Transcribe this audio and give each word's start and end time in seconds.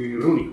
i 0.00 0.14
runi. 0.14 0.52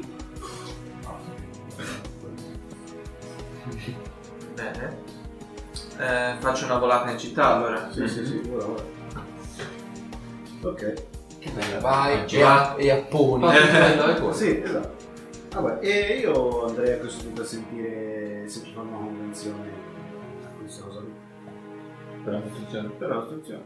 Bene. 4.55 4.97
Eh, 5.99 6.35
faccio 6.39 6.65
una 6.65 6.77
volata 6.77 7.11
in 7.11 7.17
città 7.17 7.55
allora. 7.55 7.91
Sì, 7.91 8.07
sì, 8.07 8.25
sì, 8.25 8.41
ora, 8.51 8.65
ora. 8.65 8.83
Ok. 10.61 10.93
Che 11.39 11.49
bella, 11.51 11.79
vai, 11.79 12.25
Già. 12.25 12.75
e, 12.75 12.89
a, 12.89 12.95
e 12.95 12.99
apponi. 12.99 13.45
Eh. 13.47 13.71
È 13.71 13.97
quello. 14.15 14.33
Sì, 14.33 14.61
esatto. 14.61 14.95
Vabbè, 15.53 15.85
e 15.85 16.17
io 16.19 16.65
andrei 16.65 16.93
a 16.93 16.97
questo 16.97 17.23
punto 17.23 17.41
a 17.41 17.45
sentire 17.45 18.43
se 18.47 18.63
ci 18.63 18.73
fanno 18.73 18.89
una 18.89 19.05
convenzione 19.07 19.69
a 20.43 20.47
questa 20.59 20.83
cosa 20.83 20.99
qui. 20.99 21.11
Per 22.23 22.33
la 22.33 22.39
costruzione. 22.41 22.89
Per 22.89 23.07
la 23.09 23.15
costruzione. 23.15 23.61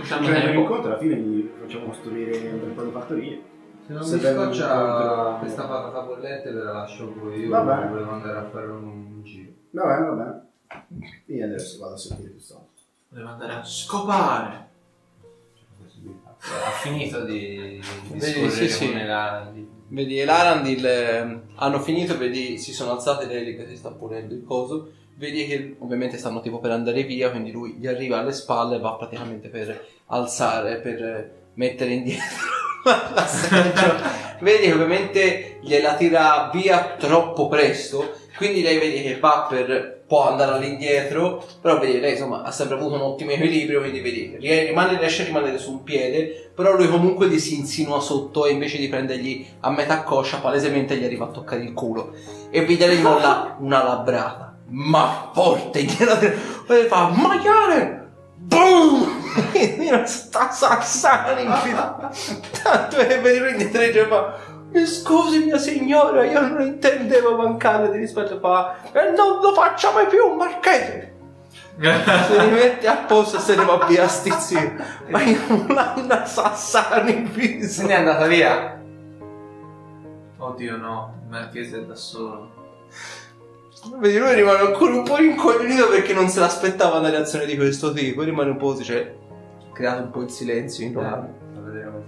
Usciamo 0.00 0.26
Cioè, 0.26 0.40
tempo. 0.40 0.60
incontro 0.60 0.90
alla 0.90 0.98
fine 0.98 1.14
gli 1.16 1.50
facciamo 1.60 1.86
costruire 1.86 2.48
un 2.50 2.60
bel 2.60 2.70
po' 2.70 2.82
di 2.82 2.90
fattorie. 2.90 3.42
Se 3.86 3.92
non 3.92 4.02
Se 4.02 4.16
mi 4.16 4.22
scoccia 4.22 5.36
questa 5.40 5.64
patata 5.66 6.00
bollente 6.00 6.50
ve 6.50 6.62
la 6.62 6.72
lascio 6.72 7.08
poi 7.08 7.40
io 7.40 7.50
Va 7.50 7.60
bene. 7.60 7.88
volevo 7.88 8.10
andare 8.12 8.38
a 8.38 8.48
fare 8.48 8.66
un 8.66 9.22
giro. 9.22 9.52
Va 9.70 9.84
bene, 9.84 10.06
va 10.06 10.12
bene. 10.14 11.16
Io 11.26 11.44
adesso 11.44 11.78
vado 11.78 11.94
a 11.94 11.98
sentire 11.98 12.30
questo. 12.30 12.68
Devo 13.08 13.28
andare 13.28 13.52
a 13.52 13.64
scopare. 13.64 14.68
Ha 16.46 16.70
finito 16.82 17.24
di, 17.24 17.80
di 18.10 18.18
Vedi, 18.18 18.32
scorrere 18.32 18.50
sì, 18.50 18.68
sì. 18.68 18.86
con 18.86 18.96
le 18.98 19.06
lane. 19.06 19.66
Vedi, 19.88 20.20
e 20.20 20.24
l'Arandil 20.24 20.86
eh, 20.86 21.40
hanno 21.56 21.80
finito, 21.80 22.18
vedi, 22.18 22.58
si 22.58 22.72
sono 22.72 22.92
alzate 22.92 23.26
lei 23.26 23.56
che 23.56 23.66
si 23.66 23.76
sta 23.76 23.90
pulendo 23.90 24.34
il 24.34 24.44
coso. 24.44 24.92
Vedi 25.16 25.46
che 25.46 25.76
ovviamente 25.78 26.18
stanno 26.18 26.40
tipo 26.40 26.58
per 26.58 26.70
andare 26.72 27.02
via, 27.04 27.30
quindi 27.30 27.52
lui 27.52 27.74
gli 27.74 27.86
arriva 27.86 28.18
alle 28.18 28.32
spalle 28.32 28.76
e 28.76 28.80
va 28.80 28.94
praticamente 28.94 29.48
per 29.48 29.86
alzare, 30.06 30.80
per 30.80 31.02
eh, 31.02 31.32
mettere 31.54 31.92
indietro. 31.92 32.62
vedi 34.40 34.66
che 34.66 34.72
ovviamente 34.72 35.58
gliela 35.62 35.94
tira 35.94 36.50
via 36.52 36.96
troppo 36.98 37.48
presto, 37.48 38.12
quindi 38.36 38.62
lei 38.62 38.78
vedi 38.78 39.02
che 39.02 39.18
va 39.18 39.46
per 39.48 39.94
può 40.06 40.28
andare 40.28 40.52
all'indietro, 40.52 41.44
però 41.60 41.78
vedi 41.78 41.98
lei 41.98 42.12
insomma 42.12 42.42
ha 42.42 42.50
sempre 42.50 42.76
avuto 42.76 42.94
un 42.94 43.00
ottimo 43.00 43.30
equilibrio, 43.30 43.80
quindi 43.80 44.00
vedi 44.00 44.36
rimane, 44.38 44.98
riesce 44.98 45.22
a 45.22 45.24
rimanere 45.24 45.58
su 45.58 45.72
un 45.72 45.82
piede, 45.82 46.50
però 46.54 46.76
lui 46.76 46.88
comunque 46.88 47.28
gli 47.28 47.38
si 47.38 47.58
insinua 47.58 48.00
sotto 48.00 48.46
e 48.46 48.52
invece 48.52 48.78
di 48.78 48.88
prendergli 48.88 49.46
a 49.60 49.70
metà 49.70 50.02
coscia 50.02 50.38
palesemente 50.38 50.96
gli 50.96 51.04
arriva 51.04 51.24
a 51.24 51.28
toccare 51.28 51.62
il 51.62 51.72
culo. 51.72 52.12
E 52.50 52.60
vedi 52.60 52.76
lei 52.76 53.00
molla 53.00 53.56
una 53.58 53.82
labrata, 53.82 54.56
ma 54.68 55.30
forte, 55.32 55.82
gliela 55.82 56.16
tira- 56.18 56.34
e 56.68 56.84
fa 56.86 57.08
maiale! 57.08 58.03
Boom! 58.46 59.22
E 59.54 60.06
sta 60.06 60.50
sassana 60.50 61.38
in. 61.40 61.48
Tanto 62.62 62.96
che 62.96 63.18
vedi 63.18 63.38
lui 63.38 63.50
indietro 63.62 64.02
e 64.02 64.06
fa 64.06 64.34
"Eh, 64.72 64.86
Scusi 64.86 65.44
mia 65.44 65.58
signora, 65.58 66.24
io 66.24 66.40
non 66.40 66.60
intendevo 66.60 67.36
mancare 67.36 67.90
di 67.90 67.98
rispetto 67.98 68.38
fa 68.40 68.76
E 68.92 69.10
non 69.10 69.40
lo 69.40 69.52
faccia 69.54 69.92
mai 69.92 70.06
più, 70.06 70.34
marchese! 70.34 71.12
Si 72.26 72.38
rimette 72.38 72.86
a 72.86 72.96
posto 72.96 73.36
e 73.38 73.40
se 73.40 73.56
ne 73.56 73.64
va 73.64 73.84
via 73.86 74.06
stizzito 74.08 74.82
Ma 75.08 75.22
io 75.22 75.40
non 75.48 75.66
la 75.68 75.94
una 75.96 76.24
sassana 76.26 77.10
in 77.10 77.30
viso 77.32 77.80
Se 77.82 77.86
n'è 77.86 77.94
andata 77.94 78.26
via. 78.26 78.80
Oddio 80.38 80.76
no, 80.76 81.14
il 81.22 81.30
marchese 81.30 81.78
è 81.78 81.82
da 81.82 81.94
solo. 81.94 82.52
Vedi, 83.98 84.18
lui 84.18 84.34
rimane 84.34 84.60
ancora 84.60 84.94
un 84.94 85.04
po' 85.04 85.16
rincoglionito 85.16 85.88
perché 85.88 86.14
non 86.14 86.28
se 86.28 86.40
l'aspettava 86.40 86.98
una 86.98 87.10
reazione 87.10 87.44
di 87.44 87.54
questo 87.56 87.92
tipo. 87.92 88.22
Rimane 88.22 88.50
un 88.50 88.56
po', 88.56 88.74
cioè, 88.82 89.14
creato 89.72 90.02
un 90.02 90.10
po' 90.10 90.22
il 90.22 90.30
silenzio 90.30 90.86
in 90.86 90.94
là. 90.94 91.28
Fa 91.54 91.60
vedere 91.60 91.90
come. 91.90 92.04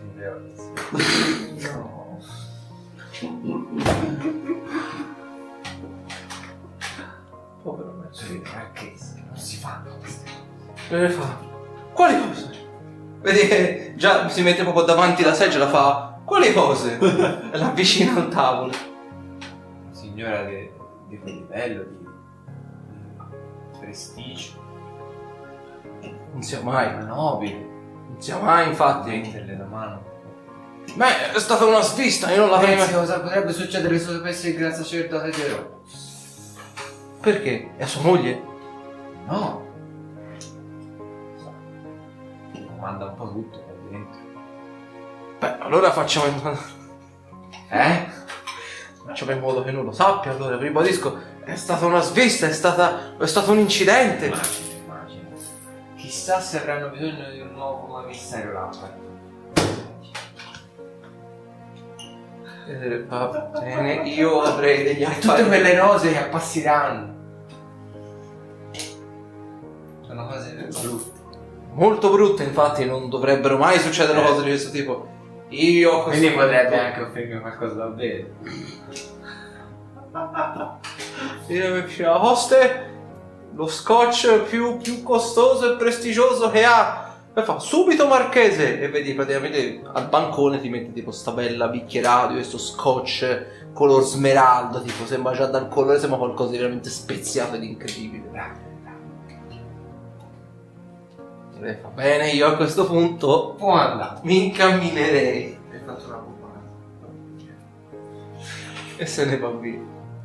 No. 1.70 2.18
Povero 7.62 7.92
me. 7.92 8.06
Sì, 8.10 8.40
perché 8.40 8.94
non 9.28 9.36
si 9.36 9.56
fanno 9.56 9.96
queste 9.98 10.30
E 10.88 10.96
le 10.96 11.08
fa, 11.10 11.38
quali 11.92 12.20
cose? 12.26 12.50
Vedi 13.20 13.46
che 13.46 13.94
già 13.96 14.28
si 14.28 14.42
mette 14.42 14.62
proprio 14.62 14.84
davanti 14.84 15.22
la 15.22 15.34
seggiola, 15.34 15.68
fa, 15.68 16.20
quali 16.24 16.52
cose? 16.52 16.98
e 17.52 17.58
l'avvicina 17.58 18.14
al 18.16 18.28
tavolo. 18.28 18.72
Signora 19.90 20.44
di, 20.44 20.70
di 21.08 21.18
quel 21.18 21.34
livello, 21.34 21.82
di, 21.84 21.96
di 21.98 23.78
prestigio, 23.78 24.64
Non 26.32 26.42
sia 26.42 26.60
mai, 26.62 26.94
una 26.94 27.04
nobile, 27.04 27.54
non 28.08 28.16
sia 28.18 28.38
mai, 28.38 28.68
infatti. 28.68 29.10
metterle 29.10 29.56
la 29.56 29.64
mano. 29.64 30.14
Beh, 30.94 31.32
è 31.32 31.38
stata 31.38 31.64
una 31.64 31.80
svista, 31.80 32.30
io 32.30 32.42
non 32.42 32.50
l'avrei 32.50 32.76
mai... 32.76 32.92
cosa 32.92 33.20
potrebbe 33.20 33.52
succedere 33.52 33.98
se 33.98 34.12
dovesse 34.12 34.48
il 34.50 34.56
gran 34.56 34.72
sacerdote 34.72 35.30
di 35.30 35.42
Roma? 35.48 35.74
Perché? 37.20 37.76
È 37.76 37.84
sua 37.86 38.02
moglie? 38.02 38.42
No. 39.26 39.64
Comanda 42.52 43.06
un 43.06 43.14
po' 43.16 43.32
tutto 43.32 43.58
qua 43.60 43.72
dentro. 43.90 44.20
Beh, 45.40 45.58
allora 45.58 45.90
facciamo. 45.90 46.56
Eh? 47.68 48.06
Facciamo 49.06 49.30
in 49.30 49.38
modo 49.38 49.62
che 49.62 49.70
non 49.70 49.84
lo 49.84 49.92
sappia, 49.92 50.32
allora, 50.32 50.56
ribadisco, 50.58 51.16
è 51.44 51.54
stata 51.54 51.86
una 51.86 52.00
svista, 52.00 52.46
è 52.46 52.52
stata... 52.52 53.16
è 53.18 53.26
stato 53.26 53.52
un 53.52 53.58
incidente. 53.58 54.26
Immagino, 54.26 54.74
immagino. 54.84 55.28
Chissà 55.96 56.40
se 56.40 56.58
avranno 56.58 56.88
bisogno 56.90 57.30
di 57.30 57.40
un 57.40 57.52
nuovo 57.52 57.86
commissario 57.86 58.52
Lampa. 58.52 59.04
Eh, 62.68 63.04
va 63.04 63.26
bene, 63.60 64.08
io 64.08 64.42
avrei 64.42 64.82
degli 64.82 65.04
Tutte 65.04 65.18
affari... 65.28 65.46
quelle 65.46 65.78
rose 65.78 66.10
che 66.10 66.18
appassiranno. 66.18 67.14
Sono 70.04 70.26
cose 70.26 70.68
brutte. 70.80 71.20
Molto 71.74 72.10
brutte, 72.10 72.42
infatti, 72.42 72.84
non 72.84 73.08
dovrebbero 73.08 73.56
mai 73.56 73.78
succedere 73.78 74.20
Eh. 74.20 74.24
cose 74.24 74.42
di 74.42 74.48
questo 74.48 74.70
tipo. 74.70 75.14
Io 75.48 76.02
questo 76.02 76.20
Quindi 76.20 76.36
potrebbe 76.36 76.68
punto- 76.68 76.84
anche 76.84 77.00
offrirmi 77.02 77.40
qualcosa 77.40 77.74
da 77.74 77.86
bere. 77.86 78.30
Io 81.48 81.74
mi 81.74 81.82
piace 81.82 82.02
la 82.02 82.24
hoste, 82.24 82.90
lo 83.54 83.66
scotch 83.66 84.40
più, 84.48 84.78
più 84.78 85.02
costoso 85.02 85.72
e 85.72 85.76
prestigioso 85.76 86.50
che 86.50 86.64
ha. 86.64 87.04
E 87.32 87.42
fa 87.42 87.58
subito 87.58 88.06
marchese 88.06 88.80
e 88.80 88.88
vedi 88.88 89.12
praticamente 89.12 89.82
al 89.92 90.08
bancone 90.08 90.58
ti 90.58 90.70
mette 90.70 90.94
tipo 90.94 91.10
sta 91.10 91.32
bella 91.32 91.68
bicchierato 91.68 92.28
di 92.28 92.34
questo 92.34 92.56
scotch 92.56 93.72
color 93.74 94.02
smeraldo, 94.02 94.80
tipo 94.80 95.04
sembra 95.04 95.34
già 95.34 95.44
dal 95.44 95.68
colore 95.68 95.98
sembra 95.98 96.16
qualcosa 96.16 96.52
di 96.52 96.56
veramente 96.56 96.88
speziato 96.88 97.56
ed 97.56 97.62
incredibile. 97.64 98.65
E 101.56 101.60
lei 101.60 101.76
fa 101.80 101.88
bene, 101.88 102.30
io 102.30 102.46
a 102.46 102.56
questo 102.56 102.84
punto 102.86 103.54
Può 103.56 103.72
andare. 103.72 104.20
mi 104.22 104.44
incamminerei 104.46 105.58
Hai 105.72 105.78
fatto 105.84 106.06
una 106.06 106.16
pompata. 106.16 106.60
e 108.96 109.06
se 109.06 109.24
ne 109.24 109.38
va 109.38 109.50
via. 109.50 109.78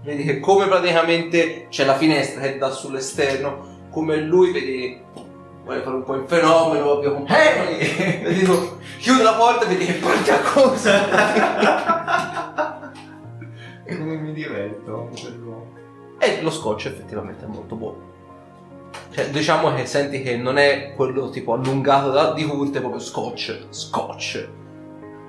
Vedi 0.04 0.24
che 0.24 0.40
come 0.40 0.68
praticamente 0.68 1.68
c'è 1.70 1.86
la 1.86 1.96
finestra 1.96 2.42
che 2.42 2.58
dà 2.58 2.70
sull'esterno, 2.72 3.88
come 3.92 4.18
lui 4.18 4.52
vedi 4.52 5.00
vuole 5.64 5.82
fare 5.82 5.96
un 5.96 6.04
po' 6.04 6.16
il 6.16 6.24
fenomeno, 6.26 6.90
ovvio 6.90 7.14
con 7.14 7.26
Ehi! 7.28 8.24
e 8.24 8.34
dico 8.34 8.80
chiude 8.98 9.22
la 9.22 9.34
porta 9.34 9.66
e 9.66 9.68
vedi 9.68 9.86
che 9.86 9.94
parte 9.94 10.32
a 10.32 10.40
cosa. 10.42 11.00
Come 13.92 14.16
mi 14.16 14.32
diverto 14.34 15.10
e 16.18 16.42
lo 16.42 16.50
scotch 16.50 16.86
effettivamente 16.86 17.44
è 17.44 17.48
molto 17.48 17.76
buono. 17.76 18.10
Cioè, 19.12 19.30
diciamo 19.30 19.74
che 19.74 19.86
senti 19.86 20.22
che 20.22 20.38
non 20.38 20.58
è 20.58 20.94
quello 20.96 21.30
tipo 21.30 21.54
allungato 21.54 22.12
da, 22.12 22.34
di 22.34 22.46
Kurt, 22.46 22.76
è 22.76 22.80
proprio 22.80 23.02
scotch, 23.02 23.66
scotch. 23.70 24.50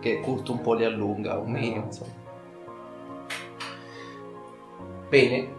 Che 0.00 0.20
Kurt 0.20 0.48
un 0.48 0.60
po' 0.60 0.74
li 0.74 0.84
allunga, 0.84 1.36
un 1.38 1.50
minimo, 1.50 1.84
insomma. 1.86 2.20
Bene, 5.08 5.36
il 5.36 5.52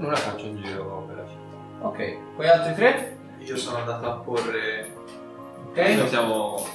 Ora 0.00 0.16
faccio 0.16 0.46
un 0.46 0.62
giro 0.62 1.04
per 1.06 1.16
la 1.16 1.26
città. 1.26 1.86
ok. 1.86 2.16
Poi 2.36 2.48
altri 2.48 2.74
tre? 2.74 3.18
Io 3.38 3.56
sono 3.56 3.78
andato 3.78 4.06
a 4.06 4.14
porre. 4.16 4.92
Ok. 5.68 5.78
Noi 5.78 6.08
siamo 6.08 6.66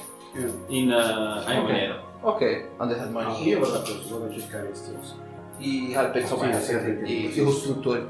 in 0.68 0.88
uh, 0.90 1.46
a 1.48 1.60
Ok. 1.60 1.68
nero. 1.70 2.08
Ok, 2.22 2.68
andate 2.76 3.00
al 3.00 3.08
bagno. 3.08 3.36
Io 3.38 3.60
vado 3.60 3.74
a, 3.74 3.78
a 3.80 4.30
cercare 4.30 4.66
questi 4.68 4.94
cose. 4.94 5.14
I, 5.60 5.94
insomma, 6.20 6.58
Sì, 6.60 6.72
i- 7.04 7.38
i, 7.38 7.42
costruttori. 7.42 8.04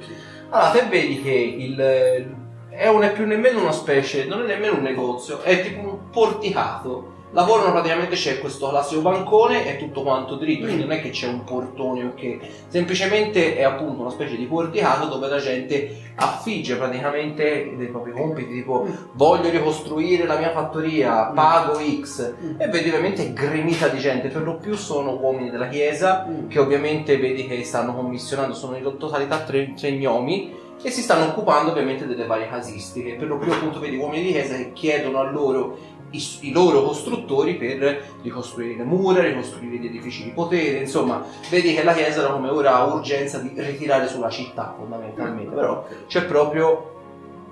Allora, 0.51 0.71
te 0.71 0.87
vedi 0.89 1.21
che 1.23 1.31
il, 1.31 2.35
è 2.71 2.87
non 2.89 3.03
è 3.03 3.13
più 3.13 3.27
nemmeno 3.27 3.61
una 3.61 3.73
specie, 3.73 4.25
non 4.25 4.43
è 4.43 4.47
nemmeno 4.47 4.75
un 4.75 4.83
negozio, 4.83 5.41
è 5.43 5.63
tipo 5.63 5.81
un 5.81 6.11
porticato 6.11 7.19
lavorano 7.33 7.73
praticamente 7.73 8.17
c'è 8.17 8.41
questo 8.41 8.69
classico 8.69 9.01
bancone 9.01 9.67
e 9.67 9.79
tutto 9.79 10.03
quanto 10.03 10.37
dritto, 10.37 10.65
quindi 10.65 10.83
non 10.83 10.93
è 10.93 11.01
che 11.01 11.11
c'è 11.11 11.29
un 11.29 11.45
portone 11.45 12.05
o 12.05 12.15
che 12.15 12.41
semplicemente 12.69 13.57
è 13.57 13.63
appunto 13.63 14.01
una 14.01 14.11
specie 14.11 14.37
di 14.37 14.47
porticato 14.47 15.07
dove 15.07 15.29
la 15.29 15.39
gente 15.39 16.13
affigge 16.17 16.77
praticamente 16.77 17.75
dei 17.77 17.87
propri 17.87 18.13
compiti, 18.13 18.53
tipo 18.53 18.87
voglio 19.13 19.51
ricostruire 19.51 20.27
la 20.27 20.39
mia 20.39 20.51
fattoria, 20.51 21.27
pago 21.27 21.79
X 21.79 22.35
e 22.59 22.67
vedi 22.69 22.89
ovviamente 22.89 23.33
gremita 23.33 23.89
di 23.89 23.99
gente, 23.99 24.29
per 24.29 24.43
lo 24.43 24.57
più 24.57 24.75
sono 24.75 25.17
uomini 25.17 25.51
della 25.51 25.69
chiesa 25.69 26.27
che 26.49 26.59
ovviamente 26.59 27.17
vedi 27.17 27.47
che 27.47 27.63
stanno 27.65 27.95
commissionando, 27.95 28.55
sono 28.55 28.77
in 28.77 28.95
totalità 28.99 29.39
tre, 29.41 29.75
tre 29.75 29.93
gnomi 29.93 30.69
e 30.83 30.91
si 30.91 31.03
stanno 31.03 31.27
occupando 31.27 31.71
ovviamente 31.71 32.07
delle 32.07 32.25
varie 32.25 32.49
casistiche, 32.49 33.15
per 33.15 33.29
lo 33.29 33.37
più 33.37 33.53
appunto 33.53 33.79
vedi 33.81 33.97
uomini 33.97 34.25
di 34.25 34.33
chiesa 34.33 34.57
che 34.57 34.73
chiedono 34.73 35.19
a 35.19 35.31
loro 35.31 35.99
i, 36.11 36.23
i 36.41 36.53
loro 36.53 36.83
costruttori 36.83 37.55
per 37.57 38.03
ricostruire 38.23 38.77
le 38.77 38.85
mura, 38.85 39.23
ricostruire 39.23 39.77
gli 39.77 39.87
edifici 39.87 40.25
di 40.25 40.31
potere, 40.31 40.79
insomma, 40.79 41.25
vedi 41.51 41.75
che 41.75 41.83
la 41.85 41.93
chiesa 41.93 42.27
come 42.31 42.49
ora 42.49 42.75
ha 42.77 42.85
urgenza 42.93 43.39
di 43.39 43.53
ritirare 43.57 44.09
sulla 44.09 44.31
città 44.31 44.75
fondamentalmente, 44.77 45.55
però 45.55 45.87
c'è 46.07 46.25
proprio 46.25 46.95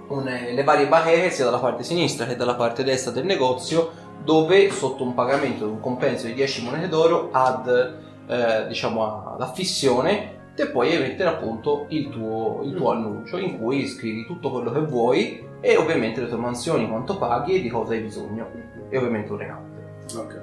un- 0.09 0.25
le 0.25 0.65
varie 0.65 0.89
bacheche 0.89 1.31
sia 1.31 1.45
dalla 1.45 1.59
parte 1.59 1.83
sinistra 1.85 2.27
che 2.27 2.37
dalla 2.37 2.55
parte 2.55 2.83
destra 2.83 3.11
del 3.13 3.25
negozio 3.27 3.91
dove 4.25 4.71
sotto 4.71 5.03
un 5.05 5.15
pagamento 5.15 5.65
di 5.67 5.71
un 5.71 5.81
compenso 5.81 6.27
di 6.27 6.35
10 6.35 6.65
monete 6.65 6.89
d'oro 6.89 7.29
ad 7.31 7.97
eh, 8.31 8.67
diciamo 8.69 9.33
ad 9.35 9.41
affissione 9.41 10.37
te 10.59 10.67
puoi 10.67 10.99
mettere 10.99 11.29
appunto 11.29 11.87
il 11.91 12.09
tuo, 12.09 12.63
il 12.65 12.75
tuo 12.75 12.91
annuncio 12.91 13.39
in 13.39 13.61
cui 13.61 13.87
scrivi 13.87 14.27
tutto 14.27 14.51
quello 14.51 14.73
che 14.73 14.81
vuoi 14.81 15.47
e 15.61 15.77
ovviamente 15.77 16.21
le 16.21 16.27
tue 16.27 16.37
mansioni, 16.37 16.89
quanto 16.89 17.17
paghi 17.17 17.55
e 17.55 17.61
di 17.61 17.69
cosa 17.69 17.93
hai 17.93 18.01
bisogno 18.01 18.51
e 18.89 18.99
ovviamente 18.99 19.31
un 19.31 19.39
recante. 19.39 19.81
Ok. 20.17 20.41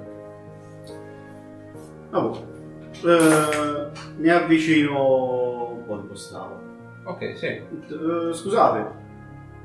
Vabbè. 2.08 2.38
Eh, 3.04 3.90
mi 4.16 4.28
avvicino 4.30 5.72
un 5.72 5.84
po' 5.86 5.98
di 5.98 6.06
postale. 6.06 6.54
Ok, 7.04 7.36
sì. 7.36 7.46
Eh, 7.46 8.32
scusate, 8.32 9.04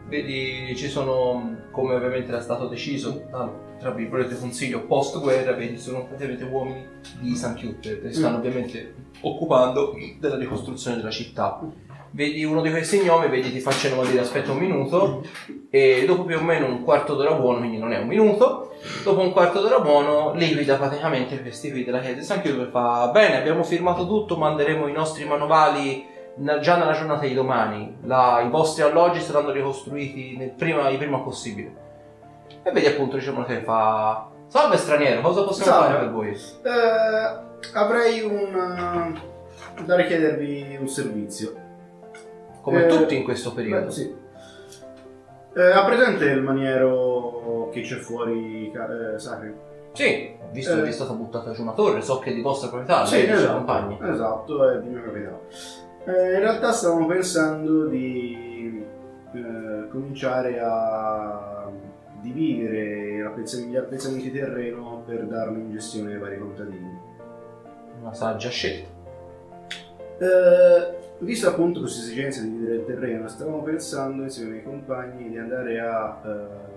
Vedi, 0.09 0.75
ci 0.75 0.89
sono, 0.89 1.55
come 1.71 1.95
ovviamente 1.95 2.27
era 2.27 2.41
stato 2.41 2.67
deciso, 2.67 3.23
dal, 3.31 3.49
tra 3.81 3.89
virgolette 3.89 4.37
consiglio 4.37 4.81
post 4.81 5.19
guerra, 5.19 5.53
vedi, 5.53 5.77
sono 5.77 6.05
praticamente 6.05 6.43
uomini 6.43 6.85
di 7.19 7.35
St. 7.35 7.55
Cuthbert 7.59 8.01
che 8.03 8.11
si 8.13 8.19
stanno 8.19 8.37
ovviamente 8.37 8.93
occupando 9.21 9.95
della 10.19 10.37
ricostruzione 10.37 10.97
della 10.97 11.09
città. 11.09 11.59
Vedi 12.13 12.43
uno 12.43 12.61
di 12.61 12.69
questi 12.69 12.99
gnomi, 12.99 13.27
vedi 13.29 13.51
ti 13.51 13.59
facciano 13.59 14.03
dire 14.03 14.19
aspetta 14.19 14.51
un 14.51 14.57
minuto 14.57 15.23
e 15.69 16.03
dopo 16.05 16.25
più 16.25 16.37
o 16.37 16.41
meno 16.41 16.67
un 16.67 16.83
quarto 16.83 17.15
d'ora 17.15 17.33
buono, 17.33 17.59
quindi 17.59 17.77
non 17.79 17.91
è 17.93 17.99
un 17.99 18.07
minuto, 18.07 18.75
dopo 19.03 19.21
un 19.21 19.31
quarto 19.31 19.61
d'ora 19.61 19.79
buono 19.79 20.33
liquida 20.35 20.75
praticamente 20.75 21.41
questi 21.41 21.71
qui 21.71 21.83
della 21.83 21.99
chiesa 22.01 22.15
di 22.15 22.23
St. 22.23 22.41
Cuthbert 22.41 22.69
fa 22.69 23.09
bene, 23.11 23.37
abbiamo 23.37 23.63
firmato 23.63 24.05
tutto, 24.05 24.37
manderemo 24.37 24.87
i 24.87 24.91
nostri 24.91 25.25
manovali 25.25 26.05
già 26.61 26.77
nella 26.77 26.93
giornata 26.93 27.25
di 27.25 27.33
domani 27.33 27.95
la- 28.03 28.41
i 28.45 28.49
vostri 28.49 28.83
alloggi 28.83 29.19
saranno 29.21 29.51
ricostruiti 29.51 30.35
nel 30.37 30.51
prima, 30.51 30.89
il 30.89 30.97
prima 30.97 31.19
possibile. 31.19 31.89
E 32.63 32.71
vedi 32.71 32.85
appunto 32.87 33.17
diciamo 33.17 33.43
che 33.43 33.61
fa 33.61 34.27
Salve 34.47 34.77
straniero, 34.77 35.21
cosa 35.21 35.43
possiamo 35.43 35.71
Salve. 35.71 35.87
fare 35.87 35.99
per 35.99 36.11
voi? 36.11 36.29
eh, 36.29 37.69
avrei 37.73 38.21
un... 38.21 39.15
eh, 39.77 39.83
da 39.85 39.95
richiedervi 39.95 40.77
un 40.79 40.87
servizio. 40.87 41.53
Come 42.61 42.85
Eh, 42.85 42.87
tutti 42.87 43.15
in 43.15 43.23
questo 43.23 43.53
periodo. 43.53 43.85
Beh, 43.85 43.91
sì. 43.91 44.15
Eh, 45.55 45.71
ha 45.71 45.83
presente 45.85 46.25
il 46.25 46.41
maniero 46.41 47.69
che 47.71 47.81
c'è 47.81 47.95
fuori, 47.95 48.69
ca- 48.73 49.13
eh, 49.15 49.19
Sacri? 49.19 49.53
Sì, 49.93 50.35
visto 50.51 50.77
Eh. 50.79 50.83
che 50.83 50.89
è 50.89 50.91
stata 50.91 51.13
buttata 51.13 51.51
giù 51.51 51.61
una 51.63 51.71
torre, 51.73 52.01
so 52.01 52.19
che 52.19 52.31
è 52.31 52.33
di 52.33 52.41
vostra 52.41 52.67
proprietà, 52.69 53.05
Sì, 53.05 53.15
lei 53.15 53.21
e 53.21 53.25
i 53.25 53.27
suoi 53.29 53.39
esatto, 53.39 53.55
compagni. 53.57 53.97
esatto, 54.11 54.69
è 54.69 54.79
di 54.79 54.87
mio 54.89 55.01
capitano. 55.03 55.39
Eh, 56.05 56.33
in 56.33 56.39
realtà 56.39 56.71
stavamo 56.71 57.05
pensando 57.07 57.85
di 57.85 58.85
eh, 59.33 59.87
cominciare 59.89 60.59
a 60.59 61.50
dividere 62.21 63.17
gli 63.17 63.75
appezzamenti 63.75 64.31
di 64.31 64.39
terreno 64.39 65.03
per 65.05 65.25
darne 65.25 65.59
in 65.59 65.71
gestione 65.71 66.13
ai 66.13 66.19
vari 66.19 66.37
contadini. 66.37 66.99
Una 67.99 68.13
saggia 68.13 68.49
scelta. 68.49 68.89
Eh, 70.19 70.97
visto 71.19 71.49
appunto 71.49 71.79
questa 71.79 72.03
esigenza 72.03 72.41
di 72.41 72.51
dividere 72.51 72.75
il 72.77 72.85
terreno, 72.85 73.27
stavamo 73.27 73.63
pensando 73.63 74.23
insieme 74.23 74.49
ai 74.49 74.53
miei 74.53 74.65
compagni 74.65 75.29
di 75.29 75.37
andare 75.37 75.79
a... 75.79 76.21
Eh, 76.23 76.69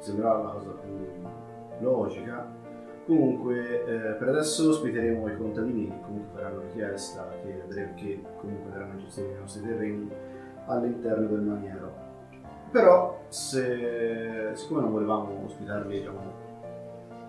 sembrava 0.00 0.44
la 0.44 0.50
cosa 0.50 0.70
più 0.70 0.90
logica. 1.80 2.56
Comunque, 3.06 3.84
eh, 3.84 4.12
per 4.14 4.28
adesso 4.28 4.68
ospiteremo 4.68 5.28
i 5.28 5.36
contadini 5.36 5.88
che 5.88 6.00
comunque 6.04 6.40
faranno 6.40 6.60
richiesta, 6.60 7.26
che, 7.42 7.94
che 7.94 8.22
comunque 8.36 8.70
daranno 8.70 8.98
gestire 8.98 9.30
i 9.30 9.38
nostri 9.40 9.62
terreni 9.62 10.10
all'interno 10.66 11.26
del 11.26 11.40
maniero. 11.40 12.07
Però, 12.70 13.24
se, 13.28 14.50
siccome 14.54 14.82
non 14.82 14.92
volevamo 14.92 15.44
ospitarli 15.44 15.98
diciamo, 15.98 16.20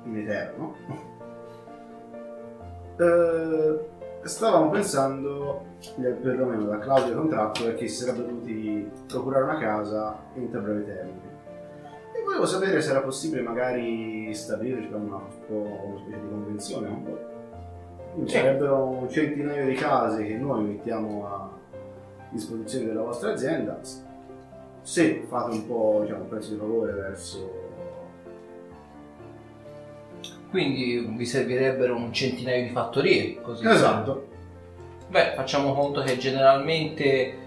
in 0.03 0.17
eterno, 0.17 0.75
eh, 2.97 3.79
stavamo 4.21 4.69
pensando, 4.69 5.65
eh, 5.97 6.09
perlomeno 6.09 6.65
da 6.65 6.79
clausola 6.79 7.09
di 7.09 7.15
contratto, 7.15 7.73
che 7.75 7.87
si 7.87 8.03
sarebbe 8.03 8.25
dovuti 8.25 8.91
procurare 9.07 9.43
una 9.43 9.57
casa 9.57 10.19
entro 10.35 10.61
breve 10.61 10.85
termine. 10.85 11.37
E 12.13 12.23
volevo 12.23 12.45
sapere 12.45 12.81
se 12.81 12.89
era 12.89 13.01
possibile 13.01 13.41
magari 13.41 14.33
stabilire 14.33 14.81
diciamo, 14.81 15.05
una, 15.05 15.21
una 15.47 15.99
specie 15.99 16.19
di 16.19 16.29
convenzione 16.29 16.87
con 16.89 17.03
voi. 17.03 18.27
Sì. 18.27 18.35
Sarebbero 18.35 18.85
un 18.85 19.09
centinaio 19.09 19.67
di 19.67 19.75
case 19.75 20.25
che 20.25 20.35
noi 20.35 20.63
mettiamo 20.63 21.27
a 21.27 21.49
disposizione 22.29 22.87
della 22.87 23.03
vostra 23.03 23.31
azienda. 23.31 23.79
Se 24.89 25.23
fate 25.29 25.51
un 25.51 25.67
po' 25.67 25.99
diciamo, 26.01 26.23
un 26.23 26.29
prezzo 26.29 26.49
di 26.49 26.57
favore 26.57 26.93
verso 26.93 27.67
Quindi 30.49 31.05
vi 31.15 31.25
servirebbero 31.27 31.95
un 31.95 32.11
centinaio 32.11 32.63
di 32.63 32.69
fattorie, 32.69 33.39
così. 33.39 33.67
Esatto. 33.67 34.25
Beh, 35.07 35.33
facciamo 35.35 35.75
conto 35.75 36.01
che 36.01 36.17
generalmente 36.17 37.37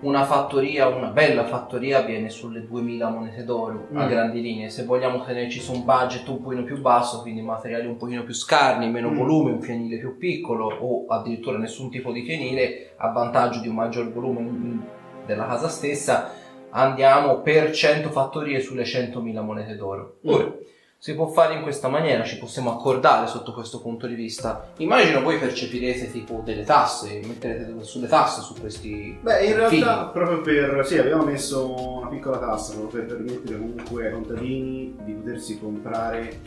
una 0.00 0.24
fattoria, 0.24 0.86
una 0.88 1.08
bella 1.08 1.46
fattoria, 1.46 2.02
viene 2.02 2.28
sulle 2.28 2.66
2000 2.66 3.08
monete 3.08 3.44
d'oro 3.44 3.86
a 3.94 4.04
Mm. 4.04 4.08
grandi 4.08 4.42
linee. 4.42 4.68
Se 4.68 4.84
vogliamo 4.84 5.24
tenerci 5.24 5.60
su 5.60 5.72
un 5.72 5.86
budget 5.86 6.28
un 6.28 6.42
pochino 6.42 6.64
più 6.64 6.78
basso, 6.82 7.22
quindi 7.22 7.40
materiali 7.40 7.86
un 7.86 7.96
pochino 7.96 8.24
più 8.24 8.34
scarni, 8.34 8.90
meno 8.90 9.08
Mm. 9.08 9.16
volume, 9.16 9.52
un 9.52 9.62
fienile 9.62 9.96
più 9.96 10.18
piccolo 10.18 10.66
o 10.66 11.06
addirittura 11.08 11.56
nessun 11.56 11.88
tipo 11.90 12.12
di 12.12 12.24
fienile, 12.24 12.90
a 12.96 13.08
vantaggio 13.08 13.60
di 13.60 13.68
un 13.68 13.74
maggior 13.74 14.12
volume 14.12 14.40
mm, 14.42 14.80
della 15.24 15.46
casa 15.46 15.68
stessa, 15.68 16.42
andiamo 16.76 17.40
per 17.40 17.70
100 17.72 18.10
fattorie 18.10 18.60
sulle 18.60 18.84
100.000 18.84 19.42
monete 19.42 19.76
d'oro. 19.76 20.16
Mm. 20.26 20.32
Ora, 20.32 20.52
si 20.98 21.14
può 21.14 21.26
fare 21.26 21.54
in 21.54 21.62
questa 21.62 21.88
maniera, 21.88 22.24
ci 22.24 22.38
possiamo 22.38 22.72
accordare 22.72 23.26
sotto 23.26 23.52
questo 23.52 23.80
punto 23.80 24.06
di 24.06 24.14
vista. 24.14 24.70
Immagino 24.78 25.20
voi 25.20 25.38
percepirete 25.38 26.10
tipo 26.10 26.40
delle 26.42 26.64
tasse, 26.64 27.20
metterete 27.24 27.82
sulle 27.82 28.08
tasse 28.08 28.40
su 28.40 28.54
questi 28.58 29.18
Beh, 29.20 29.44
in 29.44 29.68
figli. 29.68 29.82
realtà 29.82 30.06
proprio 30.06 30.40
per... 30.40 30.84
sì, 30.86 30.98
abbiamo 30.98 31.24
messo 31.24 31.98
una 31.98 32.08
piccola 32.08 32.38
tassa 32.38 32.74
proprio 32.74 33.04
per 33.04 33.16
permettere 33.16 33.58
comunque 33.58 34.06
ai 34.06 34.12
contadini 34.12 34.96
di 35.04 35.12
potersi 35.12 35.58
comprare 35.58 36.40